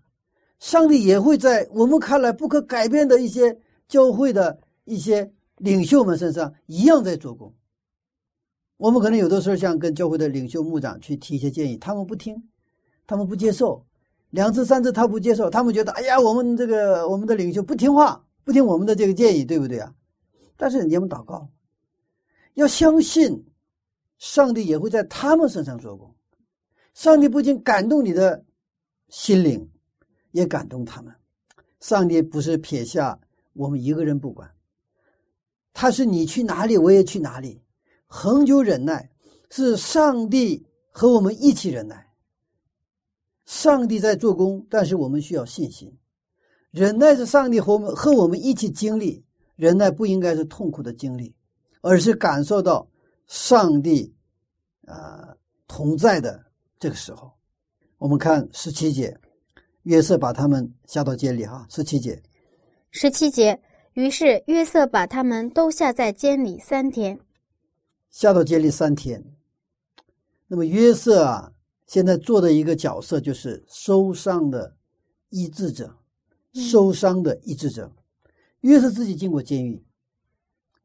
[0.60, 7.53] 上帝也会在我们看来不可改变的一些教会的一些领袖们身上一样在做工。
[8.78, 12.41] 我们可能有的时候想跟教会的领袖、牧长去提一些建议，他们不听，
[13.05, 13.86] 他们不接受，
[14.30, 19.93] 两次、三次他不接受，他们觉得哎呀，我们这个我们的领袖不听话，不听我们的这个建议，对不对啊？
[20.55, 21.49] 但是你们祷告，
[22.53, 23.45] 要相信，
[24.18, 26.16] 上帝也会在他们身上做工。
[26.93, 28.43] 上帝不仅感动你的
[29.10, 29.70] 心灵，
[30.32, 31.14] 也感动他们。
[31.80, 33.20] 上帝不是撇下
[33.53, 34.49] 我们一个人不管，
[35.74, 37.62] 他是你去哪里我也去哪里，
[38.08, 39.10] 恒久忍耐
[39.50, 42.08] 是上帝和我们一起忍耐。
[43.46, 45.98] 上帝在做工，但是我们需要信心。
[46.72, 51.36] 忍耐是上帝和我们和我们一起经历，忍耐不应该是痛苦的经历，
[51.82, 52.88] 而是感受到
[53.26, 54.14] 上帝
[54.86, 55.36] 啊
[55.68, 56.46] 同在的
[56.80, 57.32] 这个时候。
[57.98, 59.20] 我们看十七节，
[59.84, 61.66] 约瑟把他们下到监里哈。
[61.70, 62.22] 十七节，
[62.92, 63.60] 十七节，
[64.00, 67.20] 于是约瑟把他们都下在监里三天。
[68.10, 69.22] 下到监里三天。
[70.47, 71.52] 那么约瑟啊，
[71.86, 74.78] 现在做的一个角色就是受伤的
[75.32, 75.97] 医治者。
[76.54, 77.91] 受伤的医治者，
[78.62, 79.84] 约瑟自己进过监狱，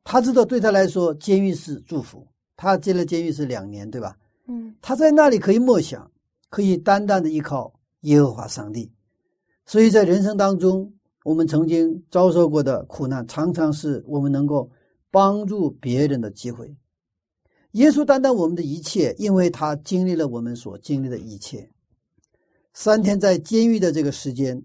[0.02, 2.26] 他知道对他来说，监狱是祝福。
[2.56, 4.18] 他进了监狱是两年，对吧？
[4.48, 6.10] 嗯，他在那里可以默想，
[6.50, 8.92] 可以单单的依靠耶和华上帝。
[9.64, 10.92] 所以在人生当中，
[11.24, 14.70] 我们曾经遭受过的苦难，常常是我们能够
[15.10, 16.72] 帮助别人的机会。
[17.72, 21.68] 耶稣担当我们的一切，因为他经历了我们所经历的一切。
[22.72, 24.62] 三天在监狱的这个时间。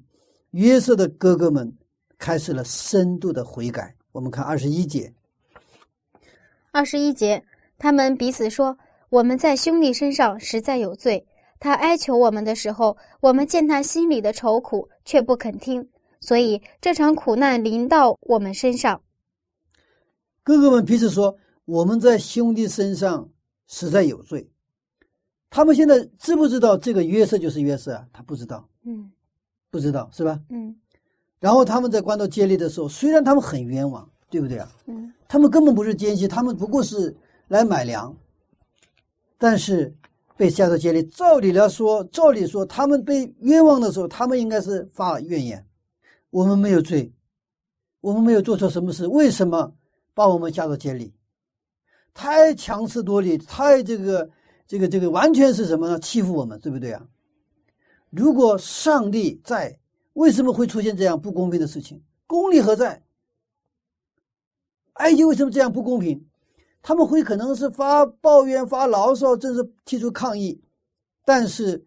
[0.51, 1.71] 约瑟的哥哥们
[2.17, 3.95] 开始了深度的悔改。
[4.11, 5.13] 我们看二十一节。
[6.71, 7.43] 二十一节，
[7.77, 8.75] 他们彼此说
[9.09, 11.23] ：“我们在兄弟身上实在有罪。
[11.59, 15.87] 他哀求我们的时候，我们见他心里的愁苦，却不肯听。
[16.19, 19.01] 所以这场苦难临到我们身上。”
[20.43, 23.29] 哥哥们彼此说：“我们在兄弟身上
[23.67, 24.49] 实在有罪。”
[25.49, 28.07] 他们现在知不知道这个约瑟就是约瑟啊？
[28.11, 28.67] 他不知道。
[28.83, 29.11] 嗯。
[29.71, 30.39] 不知道是吧？
[30.49, 30.75] 嗯，
[31.39, 34.67] 然后他们在关到监里的时候，虽然他们很冤枉，对不对啊？
[34.87, 37.15] 嗯，他们根本不是奸细，他们不过是
[37.49, 38.17] 来买粮。
[39.37, 39.95] 但是
[40.35, 45.63] 被下到监里，照理来说，照理说，他们被冤枉的时候，他们应该是发怨言：
[46.29, 47.13] 我们没有罪，
[48.01, 49.73] 我们没有做错什么事，为什么
[50.13, 51.13] 把我们加到监里？
[52.13, 54.29] 太强词夺理，太这个
[54.67, 55.99] 这个这个，完全是什么呢？
[55.99, 57.07] 欺负我们，对不对啊？
[58.09, 59.79] 如果上帝在，
[60.13, 62.01] 为什么会出现这样不公平的事情？
[62.27, 63.03] 公理何在？
[64.93, 66.27] 埃及为什么这样不公平？
[66.81, 70.61] 他们会可能是发抱怨、发牢骚，甚至提出抗议，
[71.25, 71.85] 但是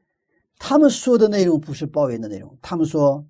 [0.58, 2.56] 他们说的内容不是抱怨的内容。
[2.62, 3.24] 他们说：“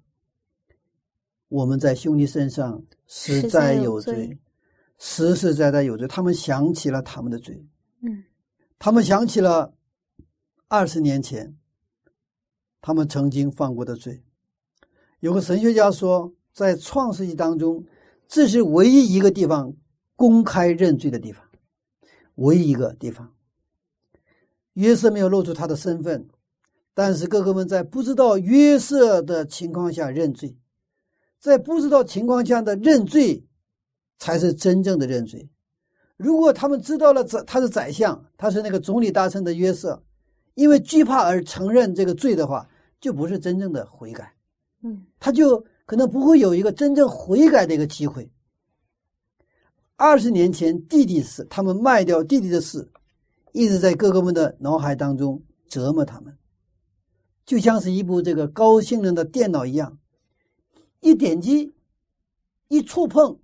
[1.52, 4.38] 我们在兄弟身上实在有罪，
[4.98, 7.62] 实实在在有罪。”他们想起了他们的罪，
[8.00, 8.24] 嗯，
[8.78, 9.74] 他们想起了
[10.68, 11.54] 二十年前。
[12.84, 14.24] 他们曾经犯过的罪，
[15.20, 17.84] 有个神学家说，在创世纪当中，
[18.26, 19.72] 这是唯一一个地方
[20.16, 21.44] 公开认罪的地方，
[22.34, 23.32] 唯一一个地方。
[24.72, 26.26] 约瑟没有露出他的身份，
[26.92, 30.56] 但是哥哥们在不知道约瑟的情况下认罪，
[31.42, 33.44] 在不知道情况下的认罪，
[34.18, 35.50] 才是真正的认罪。
[36.16, 40.02] 如果他们知道了宰他是宰相，他是那个总理大臣的约瑟，
[40.54, 42.66] 因为惧怕而承认这个罪的话。
[43.02, 44.32] 就不是真正的悔改，
[44.84, 48.30] 嗯，他就可能不会有一个真正悔改的一个机会。
[49.96, 52.88] 二十年前弟弟死，他们卖掉弟弟的事，
[53.50, 56.38] 一直在哥哥们的脑海当中折磨他们，
[57.44, 59.98] 就像是一部这个高性能的电脑一样，
[61.02, 61.74] 一点击，
[62.68, 63.38] 一触碰，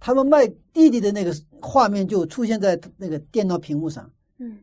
[0.00, 1.32] 他们卖弟弟的那个
[1.62, 4.58] 画面就出现在那个电脑屏幕上，嗯。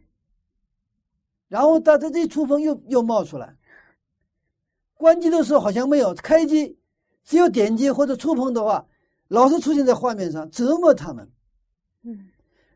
[1.48, 3.56] 然后他他这一触碰又又冒出来，
[4.96, 6.78] 关机的时候好像没有，开机
[7.24, 8.86] 只有点击或者触碰的话，
[9.30, 11.32] 老是出现在画面上折磨他们。
[12.02, 12.28] 嗯，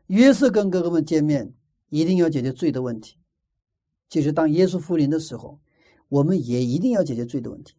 [0.06, 1.52] 约瑟跟哥哥们见面，
[1.90, 3.18] 一定要解决罪的问题。
[4.08, 5.60] 其实当耶稣复临的时候，
[6.08, 7.74] 我们也一定要解决罪的问题。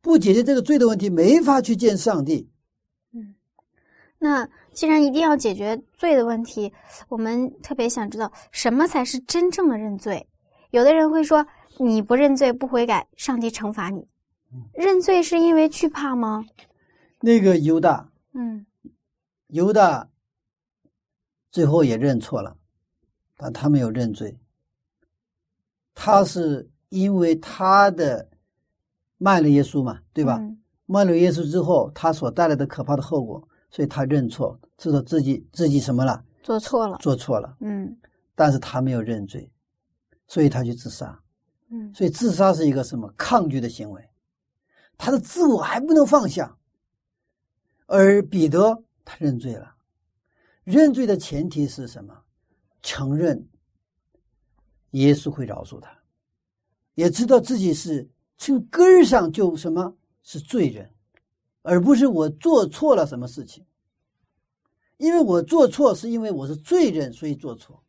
[0.00, 2.50] 不解决这个罪的问题，没法去见上帝。
[3.12, 3.34] 嗯，
[4.18, 6.72] 那既然一定要解决罪的问题，
[7.08, 10.26] 我们特别想知道什么才是真正的认罪。
[10.70, 11.46] 有的人会说
[11.78, 14.06] ：“你不认罪、不悔改，上帝惩罚你。”
[14.72, 16.44] 认罪是因为惧怕吗？
[17.20, 18.64] 那个犹大，嗯，
[19.48, 20.08] 犹大
[21.50, 22.56] 最后也认错了，
[23.36, 24.38] 但他没有认罪。
[25.94, 28.29] 他是因为他的
[29.20, 30.40] 卖了耶稣嘛，对吧？
[30.86, 36.24] 卖了耶稣之后，他所带来的可怕的后果，所以他认错，知道自己自己什么了？
[36.42, 37.54] 做错了，做错了。
[37.60, 37.94] 嗯，
[38.34, 39.48] 但是他没有认罪。
[40.26, 41.20] 所以他去自杀，
[41.70, 44.08] 嗯，所以自杀是一个什么抗拒的行为？
[44.96, 46.56] 他的自我还不能放下。
[47.86, 49.74] 而彼得他认罪了，
[50.62, 52.16] 认罪的前提是什么？
[52.80, 53.46] 承认
[54.92, 55.90] 耶稣会饶恕他，
[56.94, 58.08] 也知道自己是
[58.40, 60.90] 从根儿上就什么是罪人，
[61.60, 63.66] 而不是我做错了什么事情。
[64.96, 67.84] 因为我做错是因为我是罪人，所以做错。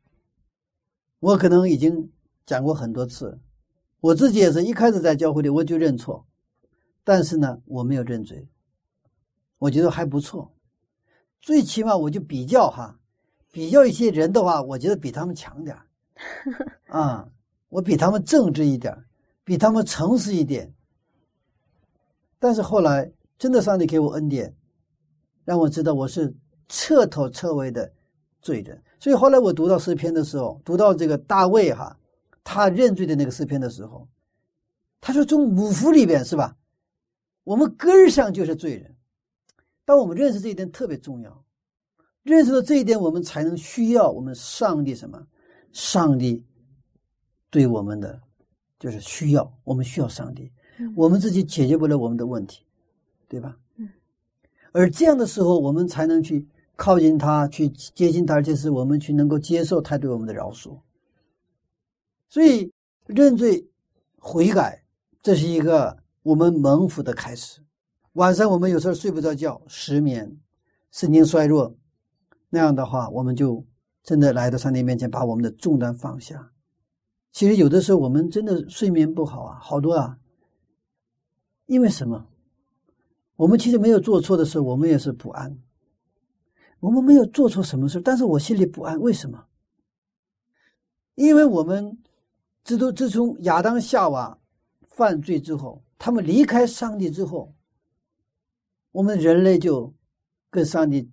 [1.21, 2.11] 我可能已经
[2.45, 3.39] 讲过很多次，
[4.01, 6.27] 我自己也是一开始在教会里我就认错，
[7.05, 8.45] 但是呢，我没有认罪，
[9.57, 10.53] 我觉得还不错，
[11.39, 12.99] 最起码我就比较哈，
[13.53, 15.87] 比较一些人的话，我觉得比他们强点儿
[16.91, 17.31] 啊，
[17.69, 19.05] 我比他们正直一点儿，
[19.43, 20.73] 比他们诚实一点。
[22.39, 24.55] 但是后来真的上帝给我恩典，
[25.43, 26.33] 让我知道我是。
[26.73, 27.91] 彻头彻尾的
[28.41, 31.99] 罪人，所以后来我读到诗篇的时候，读到这个大卫哈，
[32.45, 34.07] 他认罪的那个诗篇的时候，
[35.01, 36.55] 他说从母腹里边是吧，
[37.43, 38.95] 我们根上就是罪人。
[39.83, 41.43] 当我们认识这一点特别重要，
[42.23, 45.21] 认识到这一点，我们才能需要我们上帝什么？
[45.73, 46.41] 上帝
[47.49, 48.17] 对我们的
[48.81, 50.51] 就是需要，我们需要上帝，
[50.95, 52.65] 我们自己解决不了我们的问题，
[53.29, 53.55] 对吧？
[53.77, 53.87] 嗯。
[54.71, 56.45] 而这样的时候，我们才能去。
[56.77, 60.75] 靠近他，去接近他，而且是我们去能够接受他对我们的饶恕。
[62.27, 62.71] 所以
[63.05, 63.63] 认罪
[64.17, 64.83] 悔改，
[65.21, 67.61] 这是一个我们蒙福的开始。
[68.13, 70.35] 晚上我们有时候睡不着觉，失眠，
[70.89, 71.75] 神经衰弱，
[72.49, 73.63] 那样的话，我们就
[74.01, 76.51] 真的来到上帝面前，把我们的重担放下。
[77.31, 80.17] 其实有的时候我们真的睡眠不好啊，好多啊。
[81.65, 82.27] 因为什么？
[83.37, 85.57] 我们其实没有做错的时候，我们也是不安。
[86.79, 88.99] 我们没有做错什么事，但是我心里不安。
[88.99, 89.45] 为什么？
[91.15, 91.97] 因为我们
[92.63, 94.37] 自都自从亚当夏娃
[94.87, 97.53] 犯罪之后，他们离开上帝之后，
[98.91, 99.93] 我们人类就
[100.49, 101.09] 跟上帝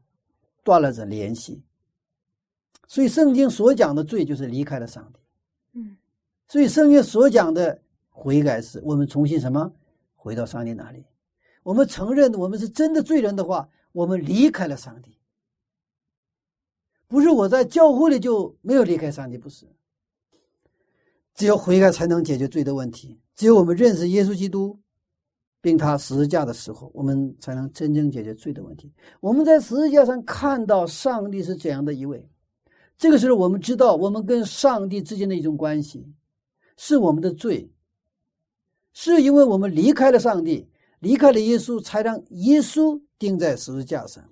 [0.64, 1.62] 断了这联系。
[2.86, 5.20] 所以圣经所讲的罪就是离开了上帝。
[6.48, 9.70] 所以圣经所讲的悔改是我们重新什么
[10.14, 11.04] 回到上帝那里。
[11.62, 15.18] 我们承认我们是真的罪人的话，我们离开了上帝。
[17.06, 19.66] 不是我在教会里就没有离开上帝，不是。
[21.34, 23.20] 只有悔改才能解决罪的问题。
[23.36, 24.78] 只有我们认识耶稣基督，
[25.60, 28.92] 并他十字架的时候，我们才能真正解决罪的问题。
[29.20, 32.28] 我们在十字架上看到上帝是怎样的一位，
[32.96, 36.04] 这个时候我们知道我们跟上帝之间的一种关系，
[36.78, 37.70] 是我们的罪，
[38.94, 40.66] 是因为我们离开了上帝，
[41.00, 44.24] 离开了耶稣，才让耶稣钉在十字架上。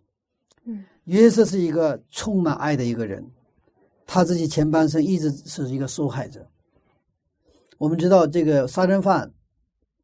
[0.65, 0.83] 嗯。
[1.05, 3.25] 约瑟是一个充满爱的一个人，
[4.07, 6.49] 他自己前半生一直是一个受害者。
[7.79, 9.33] 我们知道，这个杀人犯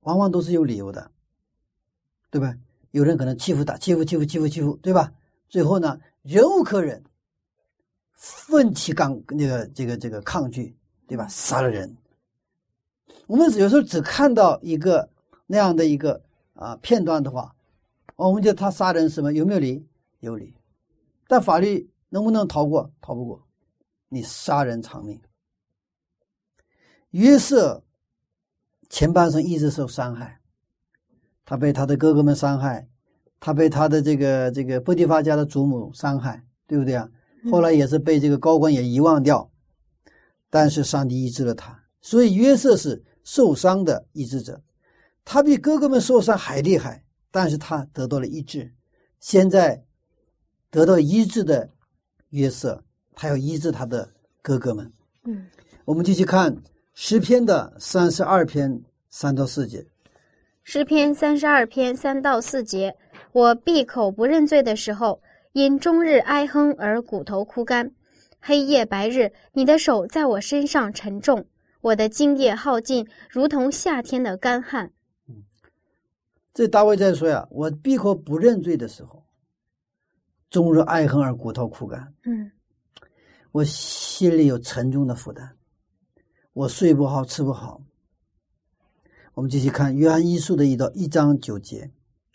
[0.02, 1.10] 往往都是有理由的，
[2.30, 2.54] 对吧？
[2.92, 5.12] 有人可能欺负他，欺负欺负欺负欺负，对吧？
[5.48, 7.02] 最后呢，忍无可忍，
[8.12, 10.76] 奋起刚那个这个这个抗拒，
[11.08, 11.26] 对吧？
[11.28, 11.96] 杀了人。
[13.32, 15.08] 我们有时候只看到一个
[15.46, 16.22] 那样的一个
[16.52, 17.56] 啊片段的话，
[18.14, 19.86] 我们觉得他杀人什么有没有理？
[20.20, 20.54] 有理。
[21.26, 22.92] 但法律能不能逃过？
[23.00, 23.42] 逃不过。
[24.10, 25.18] 你杀人偿命。
[27.12, 27.82] 约瑟
[28.90, 30.38] 前半生一直受伤害，
[31.46, 32.86] 他被他的哥哥们伤害，
[33.40, 37.08] 他被他的这个这个波提法家的祖母伤害，对不对啊？
[37.50, 39.50] 后来也是被这个高官也遗忘掉，
[40.50, 44.60] 但是上帝医治了他，所以约瑟是受伤的医治者。
[45.24, 48.72] 他比哥哥们受伤还厉害，但是他得到了医治。
[49.20, 49.84] 现在。
[50.72, 51.68] 得到医治的
[52.30, 52.82] 约瑟，
[53.14, 54.08] 他要医治他的
[54.40, 54.90] 哥哥们。
[55.24, 55.46] 嗯，
[55.84, 56.56] 我们继续看
[56.94, 59.84] 诗篇的三十二篇三到四节。
[60.64, 62.96] 诗篇三十二篇三到四节：
[63.32, 65.20] 我闭口不认罪的时候，
[65.52, 67.90] 因终日哀哼而骨头枯干；
[68.40, 71.44] 黑夜白日，你的手在我身上沉重，
[71.82, 74.90] 我的精液耗尽，如同夏天的干旱。
[75.28, 75.44] 嗯，
[76.54, 79.22] 这大卫在说呀，我闭口不认罪的时候。
[80.48, 82.12] 终日爱恨而骨头枯干。
[82.24, 82.52] 嗯，
[83.52, 85.48] 我心里有沉重的负担，
[86.52, 87.80] 我睡不好，吃不好。
[89.32, 91.90] 我们继续看《约翰一书》的一到一章九节，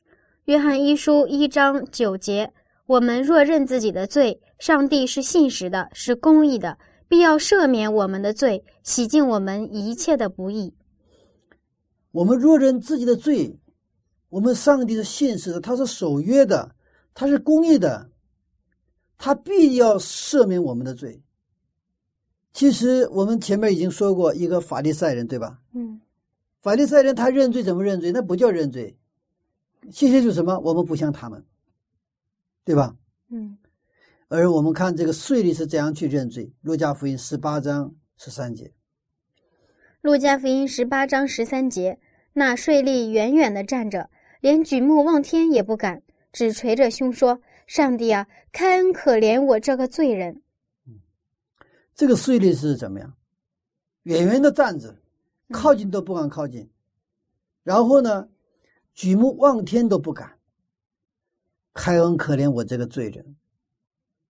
[0.45, 2.51] 《约翰一书》一章九节：
[2.87, 6.75] 我们若认自己的罪，上帝是信实的，是公义的，
[7.07, 10.73] 必要赦免我们的罪，洗净我们一切的不义。
[12.11, 13.59] 我们若认自己的罪，
[14.29, 16.75] 我们上帝是信实的，他是守约的。
[17.13, 18.11] 他是公义的，
[19.17, 21.23] 他必要赦免我们的罪。
[22.53, 25.59] 其实我们前面已经说过一个法利赛人，对吧？
[25.73, 25.99] 嗯，
[26.61, 28.11] 法利赛人他认罪怎么认罪？
[28.11, 28.95] 那不叫认罪，
[29.91, 30.59] 其实就是什么？
[30.59, 31.43] 我们不像他们，
[32.63, 32.95] 对吧？
[33.29, 33.57] 嗯。
[34.29, 38.73] 而我们看这个税吏是怎样去认罪，《路加福音》十八章十三节，
[40.01, 41.97] 路加福音十八章十三节，
[42.33, 44.09] 那税吏远远的站着，
[44.41, 46.03] 连举目望天也不敢，
[46.33, 50.41] 只捶着胸说：“上帝啊，开恩可怜我这个罪人。
[51.95, 53.13] 这个税吏是怎么样？
[54.03, 54.99] 远远的站着，
[55.51, 56.69] 靠近都不敢靠近，
[57.63, 58.27] 然后呢，
[58.93, 60.37] 举目望天都不敢。
[61.73, 63.35] 开恩可怜我这个罪人，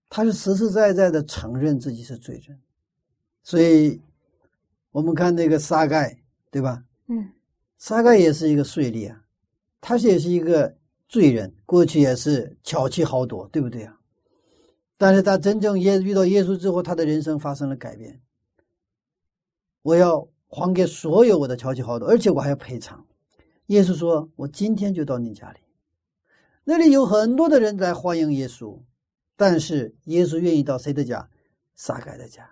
[0.08, 2.58] 他是实实在在的承认自己是罪人，
[3.42, 4.00] 所以，
[4.90, 6.18] 我们看那个撒盖，
[6.50, 7.32] 对吧？”嗯
[7.78, 9.22] 撒盖也是一个税吏啊，
[9.80, 10.76] 他是也是一个
[11.08, 14.00] 罪人，过去也是巧妻豪夺，对不对啊？
[14.96, 18.20] 但是他真正耶遇到耶稣之后，他的人生发生了改变。
[19.82, 23.06] 我要还给所有我的巧妻豪夺，而且我还要赔偿。
[23.66, 25.60] 耶稣说：“我今天就到你家里。”
[26.64, 28.80] 那里有很多的人来欢迎耶稣，
[29.38, 31.30] 但是耶稣愿意到谁的家？
[31.76, 32.50] 撒该的家。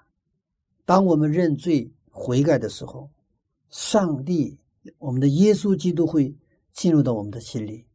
[0.84, 3.10] 当我们认罪悔改的时候，
[3.70, 4.60] 上帝，
[4.98, 6.32] 我们的耶稣基督会
[6.72, 7.86] 进入到我们的心里。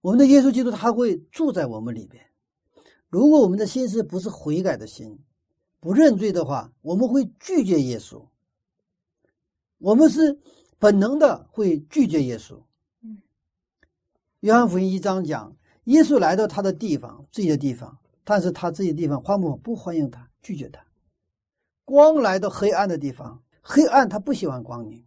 [0.00, 2.24] 我们的耶稣基督他会住在我们里边。
[3.10, 5.18] 如果我们的心思不是悔改的心，
[5.78, 8.26] 不认罪的话，我们会拒绝耶稣。
[9.76, 10.40] 我们是
[10.78, 12.58] 本能的会拒绝耶稣。
[13.02, 13.20] 嗯，
[14.40, 15.54] 约翰福音一章讲，
[15.86, 20.84] 耶稣来到他的地方，自己的地方，但是他自己的地方荒漠不欢迎他，拒绝他。
[21.84, 25.04] 光来到黑暗的地方，黑暗他不喜欢光明。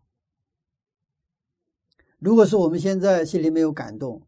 [2.17, 4.21] 如果是我们现在心里没有感动，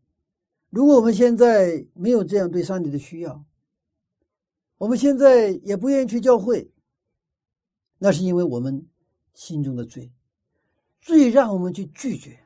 [0.69, 3.45] 如果我们现在没有这样对上帝的需要，
[4.77, 6.69] 我们现在也不愿意去教会，
[7.99, 8.85] 那是因为我们
[9.33, 10.11] 心中的罪，
[11.01, 12.39] 罪让我们去拒绝，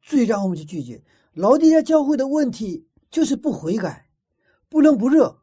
[0.00, 1.02] 罪让我们去拒绝。
[1.32, 4.08] 老底下教会的问题就是不悔改，
[4.68, 5.42] 不冷不热。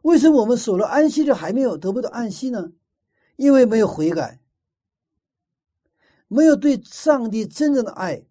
[0.00, 2.72] 为什么我们守了安息日还没有得不到安息呢？
[3.36, 4.40] 因为没有悔改，
[6.28, 8.24] 没有对上帝真正的爱，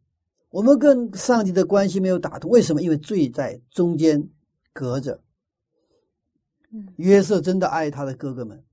[0.49, 2.49] 我们跟上帝的关系没有打通。
[2.49, 2.81] 为什么？
[2.81, 4.27] 因为罪在中间
[4.73, 5.21] 隔着。
[6.73, 8.63] 嗯约瑟真的爱他的哥哥们，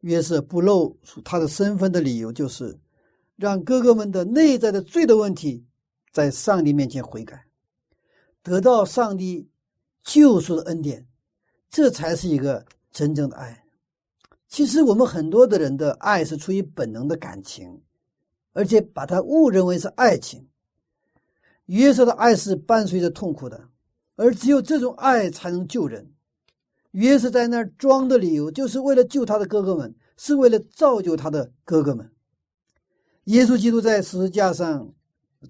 [0.00, 2.80] 约瑟不露出他的身份的理由就是
[3.36, 5.64] 让哥哥们的内在的罪的问题
[6.10, 7.45] 在上帝面前悔改，
[8.46, 9.50] 得到上帝
[10.04, 11.04] 救赎的恩典，
[11.68, 13.64] 这才是一个真正的爱。
[14.46, 17.82] 其实我们很多的人的爱是出于本能的感情，
[18.52, 20.46] 而且把它误认为是爱情。
[21.64, 23.68] 约瑟的爱是伴随着痛苦的，
[24.14, 26.12] 而只有这种爱才能救人。
[26.92, 32.12] 约瑟在那儿装的理由，就是为了救他的哥哥们，是为了造就他的哥哥们。
[33.24, 34.94] 耶稣基督在十字架上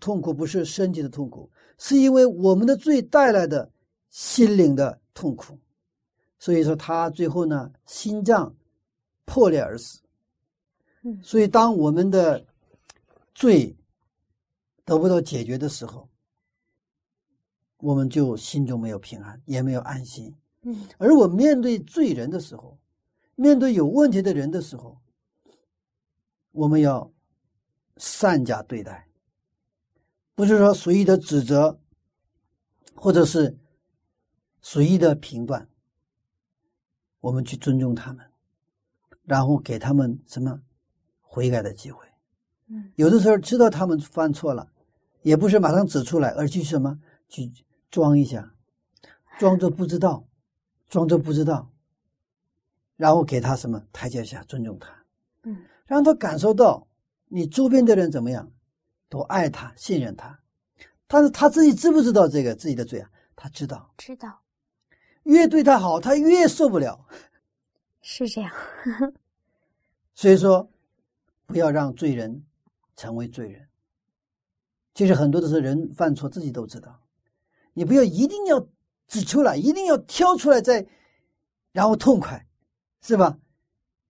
[0.01, 3.71] 痛苦，不是身体的痛苦，是因为我们的罪带来的
[4.11, 5.59] 心灵的痛苦。
[6.39, 8.55] 所以说，他最后呢，心脏
[9.25, 10.01] 破裂而死。
[11.03, 12.45] 嗯所以，当我们的
[13.35, 13.75] 罪
[14.85, 16.09] 得不到解决的时候，
[17.79, 20.35] 我们就心中没有平安，也没有安心。
[20.63, 22.77] 嗯而我面对罪人的时候，
[23.35, 24.99] 面对有问题的人的时候，
[26.53, 27.11] 我们要
[27.97, 29.06] 善加对待，
[30.37, 31.81] 不是说随意的指责，
[32.95, 33.59] 或者是
[34.61, 35.69] 随意的评断。
[37.21, 38.25] 我们去尊重他们，
[39.25, 40.61] 然后给他们什么
[41.21, 42.07] 悔改的机会。
[42.69, 44.71] 嗯有的时候知道他们犯错了，
[45.23, 47.51] 也不是马上指出来，而去什么去
[47.91, 48.55] 装一下，
[49.39, 50.29] 装作不知道，
[50.89, 51.73] 装作不知道，
[52.97, 55.05] 然后给他什么台阶下，尊重他，
[55.45, 56.87] 嗯让他感受到
[57.29, 58.53] 你周边的人怎么样，
[59.09, 60.39] 都爱他、信任他。
[61.07, 63.11] 但是他自己知不知道这个自己的罪啊？
[63.37, 64.41] 他知道，知道
[65.25, 67.07] 越对他好，他越受不了。
[68.01, 68.53] 是这样。
[70.15, 70.69] 所以说，
[71.47, 72.45] 不要让罪人
[72.97, 73.69] 成为罪人。
[74.95, 77.01] 其实很多的时候，人犯错自己都知道，
[77.75, 78.67] 你不要一定要
[79.07, 80.87] 指出来，一定要挑出来再，
[81.73, 82.47] 然后痛快，
[83.03, 83.39] 是吧？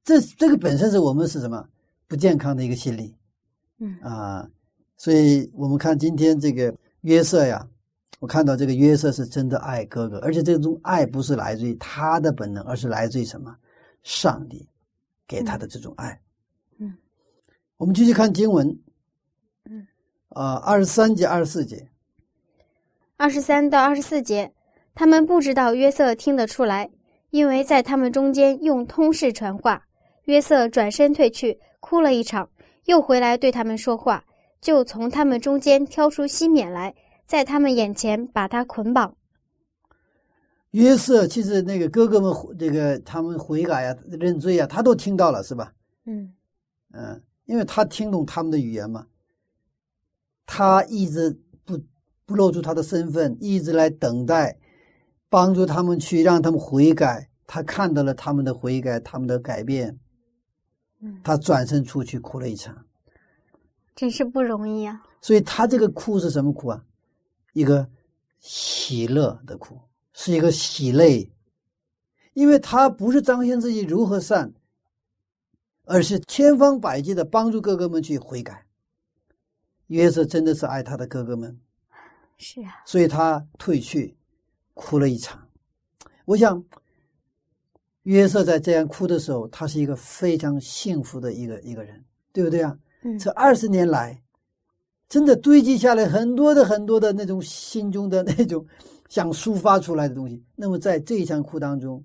[0.05, 1.69] 这这个本身是我们是什么
[2.07, 3.17] 不健康的一个心理
[3.79, 4.49] 嗯啊。
[4.97, 7.67] 所以我们看今天这个约瑟呀，
[8.19, 13.55] 我看到这个约瑟是真的爱哥哥，而且这种爱不是来自于他的本能，而是来自于什么？
[14.03, 14.67] 上帝
[15.27, 16.21] 给他的这种爱。
[16.79, 16.95] 嗯，
[17.77, 18.67] 我们继续看经文。
[19.69, 19.87] 嗯，
[20.29, 21.89] 啊，二十三节、二十四节。
[23.17, 24.53] 二十三到二十四节，
[24.95, 26.89] 他们不知道约瑟听得出来，
[27.31, 29.83] 因为在他们中间用通事传话。
[30.25, 32.49] 约瑟转身退去，哭了一场，
[32.85, 34.25] 又回来对他们说话，
[34.61, 36.95] 就从他们中间挑出西缅来，
[37.27, 39.17] 在他们眼前把他捆绑。
[40.73, 45.73] 约瑟其实那个哥哥们这个他们悔改呀、认罪呀，他都听到了，是吧？
[46.05, 46.35] 嗯
[46.93, 49.07] 嗯，因为他听懂他们的语言嘛。
[50.45, 51.79] 他一直不
[52.25, 54.59] 不露出他的身份，一直来等待，
[55.29, 57.29] 帮助他们去让他们悔改。
[57.47, 59.99] 他看到了他们的悔改，他们的改变，
[61.01, 62.85] 嗯，他转身出去哭了一场。
[63.97, 65.03] 真是不容易啊！
[65.23, 66.85] 所以他这个哭是什么哭啊？
[67.55, 67.89] 一个
[68.39, 69.81] 喜乐的哭，
[70.13, 71.33] 是一个喜泪，
[72.35, 74.53] 因为他不是彰显自己如何善，
[75.85, 78.67] 而是千方百计的帮助哥哥们去悔改。
[79.87, 81.59] 约瑟真的是爱他的哥哥们，
[82.37, 84.15] 是啊，所以他退去，
[84.75, 85.49] 哭了一场。
[86.27, 86.63] 我想，
[88.03, 92.79] 约瑟在这样哭的时候，他是一个非常幸福的一个一个人，对不对啊？
[93.07, 94.21] 嗯，这二十年来，
[95.09, 98.67] 真的堆积下来很多的很多的那种心中的 那种
[99.09, 100.45] 想抒发出来的东西。
[100.57, 102.05] 那么在这一场哭当中，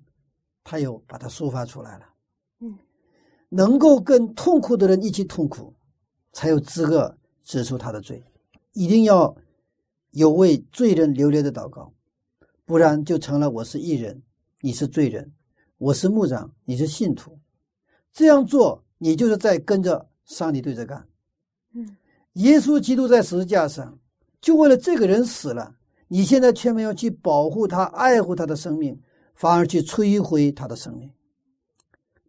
[0.62, 2.04] 他又把它抒发出来了。
[2.60, 2.78] 嗯，
[3.48, 5.74] 能够跟痛苦的人一起痛苦，
[6.32, 8.22] 才有资格指出他的罪。
[8.72, 9.36] 一定要
[10.12, 11.92] 有为罪人流泪的祷告，
[12.64, 14.22] 不然就成了我是艺人，
[14.60, 15.24] 你是罪人；
[15.78, 17.36] 我是牧长，你是信徒。
[18.12, 21.06] 这样做，你就是在跟着上帝对着干。
[21.74, 21.96] 嗯，
[22.34, 23.98] 耶稣基督在十字架上，
[24.40, 25.76] 就为了这个人死了。
[26.08, 29.00] 你现在却没有去保护他、爱护他的生命，
[29.34, 31.10] 反而去摧毁他的生命。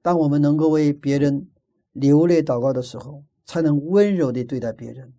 [0.02, 1.50] 当我们能够为别人
[1.92, 5.14] 流泪祷告的时候，才能温柔地对待别人。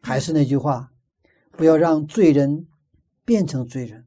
[0.00, 0.92] 还是那句话，
[1.52, 2.66] 不要让罪人
[3.24, 4.04] 变成罪人，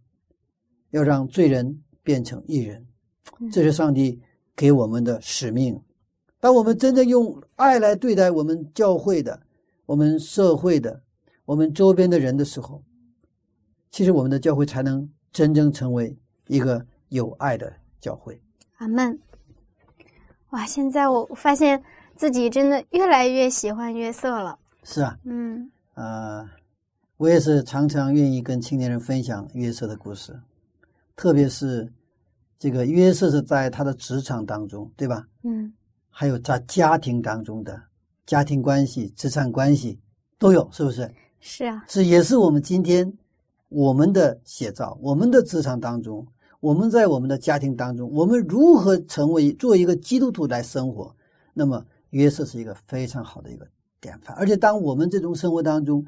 [0.90, 2.86] 要让罪人变成义人。
[3.50, 4.22] 这是上帝
[4.56, 5.82] 给我们的使命。
[6.40, 9.40] 当我们真正用爱来对待我们教会的、
[9.86, 11.02] 我们社会的、
[11.46, 12.84] 我们周边的人的时候，
[13.90, 16.16] 其实我们的教会才能真正成为
[16.48, 18.40] 一个有爱的教会。
[18.78, 19.20] 阿门。
[20.52, 21.84] 哇，现在我发现
[22.16, 24.58] 自己真的越来越喜欢约瑟了。
[24.84, 26.48] 是啊，嗯呃，
[27.18, 30.40] 我也是常常愿意跟青年人分享约瑟的故事，
[31.16, 31.92] 特别是
[32.58, 35.28] 这个约瑟是在他的职场当中，对吧？
[35.44, 35.74] 嗯
[36.20, 37.80] 还有在家庭当中的
[38.26, 40.00] 家庭关系、职场关系
[40.40, 41.14] 都有，是不是？
[41.40, 43.14] 是啊，是也是我们今天
[43.70, 46.26] 我们的写照，我们的职场当中，
[46.60, 51.16] 我们在我们的家庭当中，我们如何成为做一个基督徒来生活？
[51.54, 53.68] 那么约瑟是一个非常好的一个
[54.02, 56.04] 典范，而且当我们这种生活当中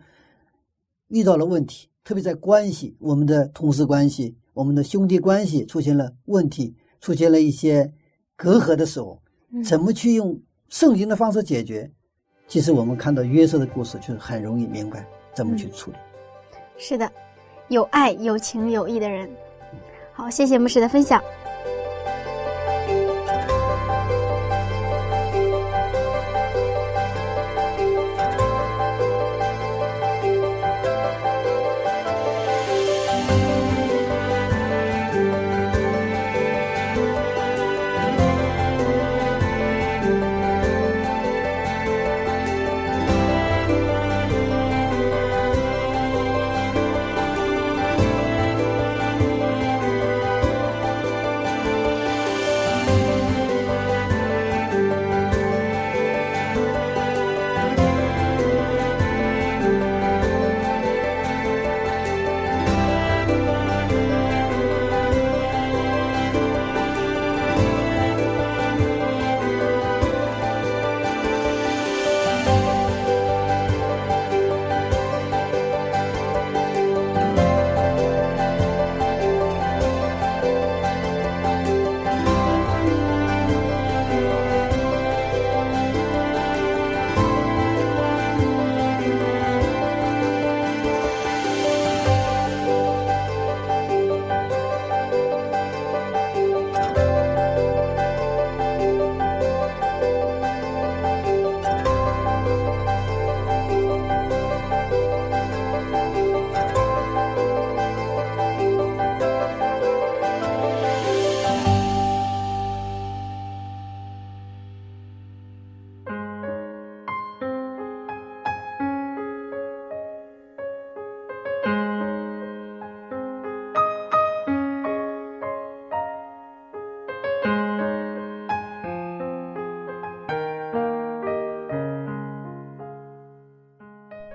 [1.09, 7.93] 遇到了问题，特别在关系，我们的同事关系、我们的兄弟关系出现了问题，出现了一些
[8.35, 9.28] 隔阂的时候，嗯
[9.63, 10.39] 怎么去用
[10.69, 11.89] 圣经的方式解决？
[12.47, 15.97] 其实我们看到约瑟的故事，就是很容易明白怎么去处理。
[16.77, 17.11] 是的，
[17.67, 19.29] 有爱、有情、有义的人。
[20.13, 21.21] 好，谢谢牧师的分享。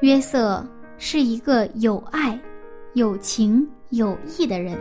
[0.04, 0.62] 约瑟
[0.98, 2.38] 是一个有爱、
[2.92, 4.78] 有情、有义的人。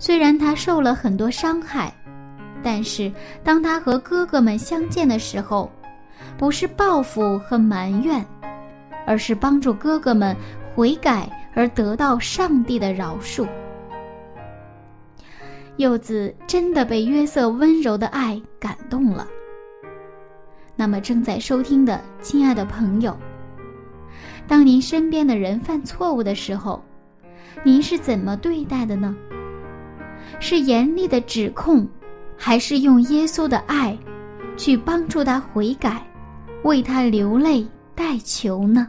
[0.00, 1.94] 虽然他受了很多伤害，
[2.60, 3.12] 但是
[3.44, 5.70] 当他和哥哥们相见的时候，
[6.36, 8.26] 不是报复和埋怨，
[9.06, 10.36] 而是帮助哥哥们
[10.74, 13.46] 悔改而得到上帝的饶恕。
[15.76, 19.24] 柚子真的被约瑟温柔的爱感动了。
[20.74, 23.16] 那么，正在收听的亲爱的朋友，
[24.46, 26.82] 当您身边的人犯错误的时候，
[27.62, 29.14] 您是怎么对待的呢？
[30.40, 31.86] 是严厉的指控，
[32.36, 33.96] 还是用耶稣的爱
[34.56, 36.04] 去帮助他悔改，
[36.64, 38.88] 为他流泪代求呢？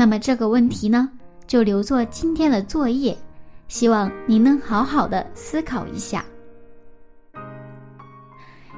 [0.00, 1.10] 那么这个问题呢，
[1.46, 3.14] 就留作今天的作业，
[3.68, 6.24] 希望您能好好的思考一下。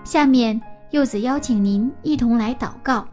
[0.02, 0.60] 下面，
[0.90, 3.06] 柚子邀请您一同来祷告。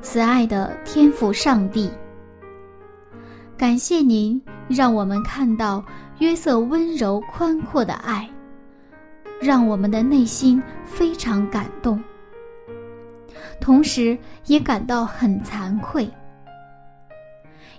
[0.00, 1.90] 慈爱的天父上帝，
[3.54, 5.84] 感谢您让我们看到
[6.20, 8.26] 约瑟温柔宽阔的爱，
[9.42, 12.02] 让我们的内心非常感动。
[13.60, 14.16] 同时
[14.46, 16.08] 也感到很惭愧，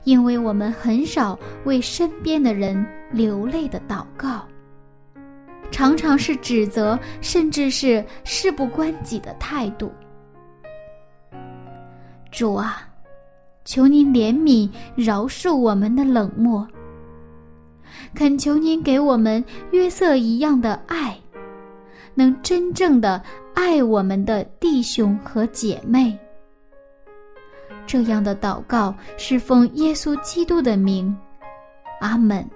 [0.04, 4.46] 因为我们很少为身边的人流泪的祷告，
[5.72, 9.92] 常常是指责，甚至是事不关己的态度。
[12.32, 12.88] 主啊，
[13.66, 16.68] 求您怜悯饶恕我们的冷漠，
[18.14, 21.18] 恳求您给我们约瑟一样的爱，
[22.14, 23.22] 能真正的。
[23.62, 26.18] 爱我们的弟兄和姐妹，
[27.86, 31.14] 这样的祷告是奉耶稣基督的名，
[32.00, 32.50] 阿门。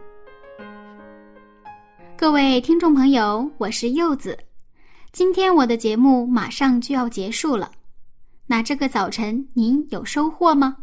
[2.16, 4.40] 各位听众朋友，我是柚子，
[5.12, 7.70] 今天我的节目马上就要结束了，
[8.48, 10.78] 那这个早晨您有收获吗？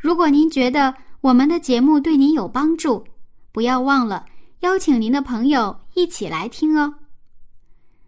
[0.00, 3.04] 如果您觉得我们的节目对您有帮助，
[3.52, 4.26] 不要忘了
[4.60, 6.92] 邀请您的朋友一起来听哦。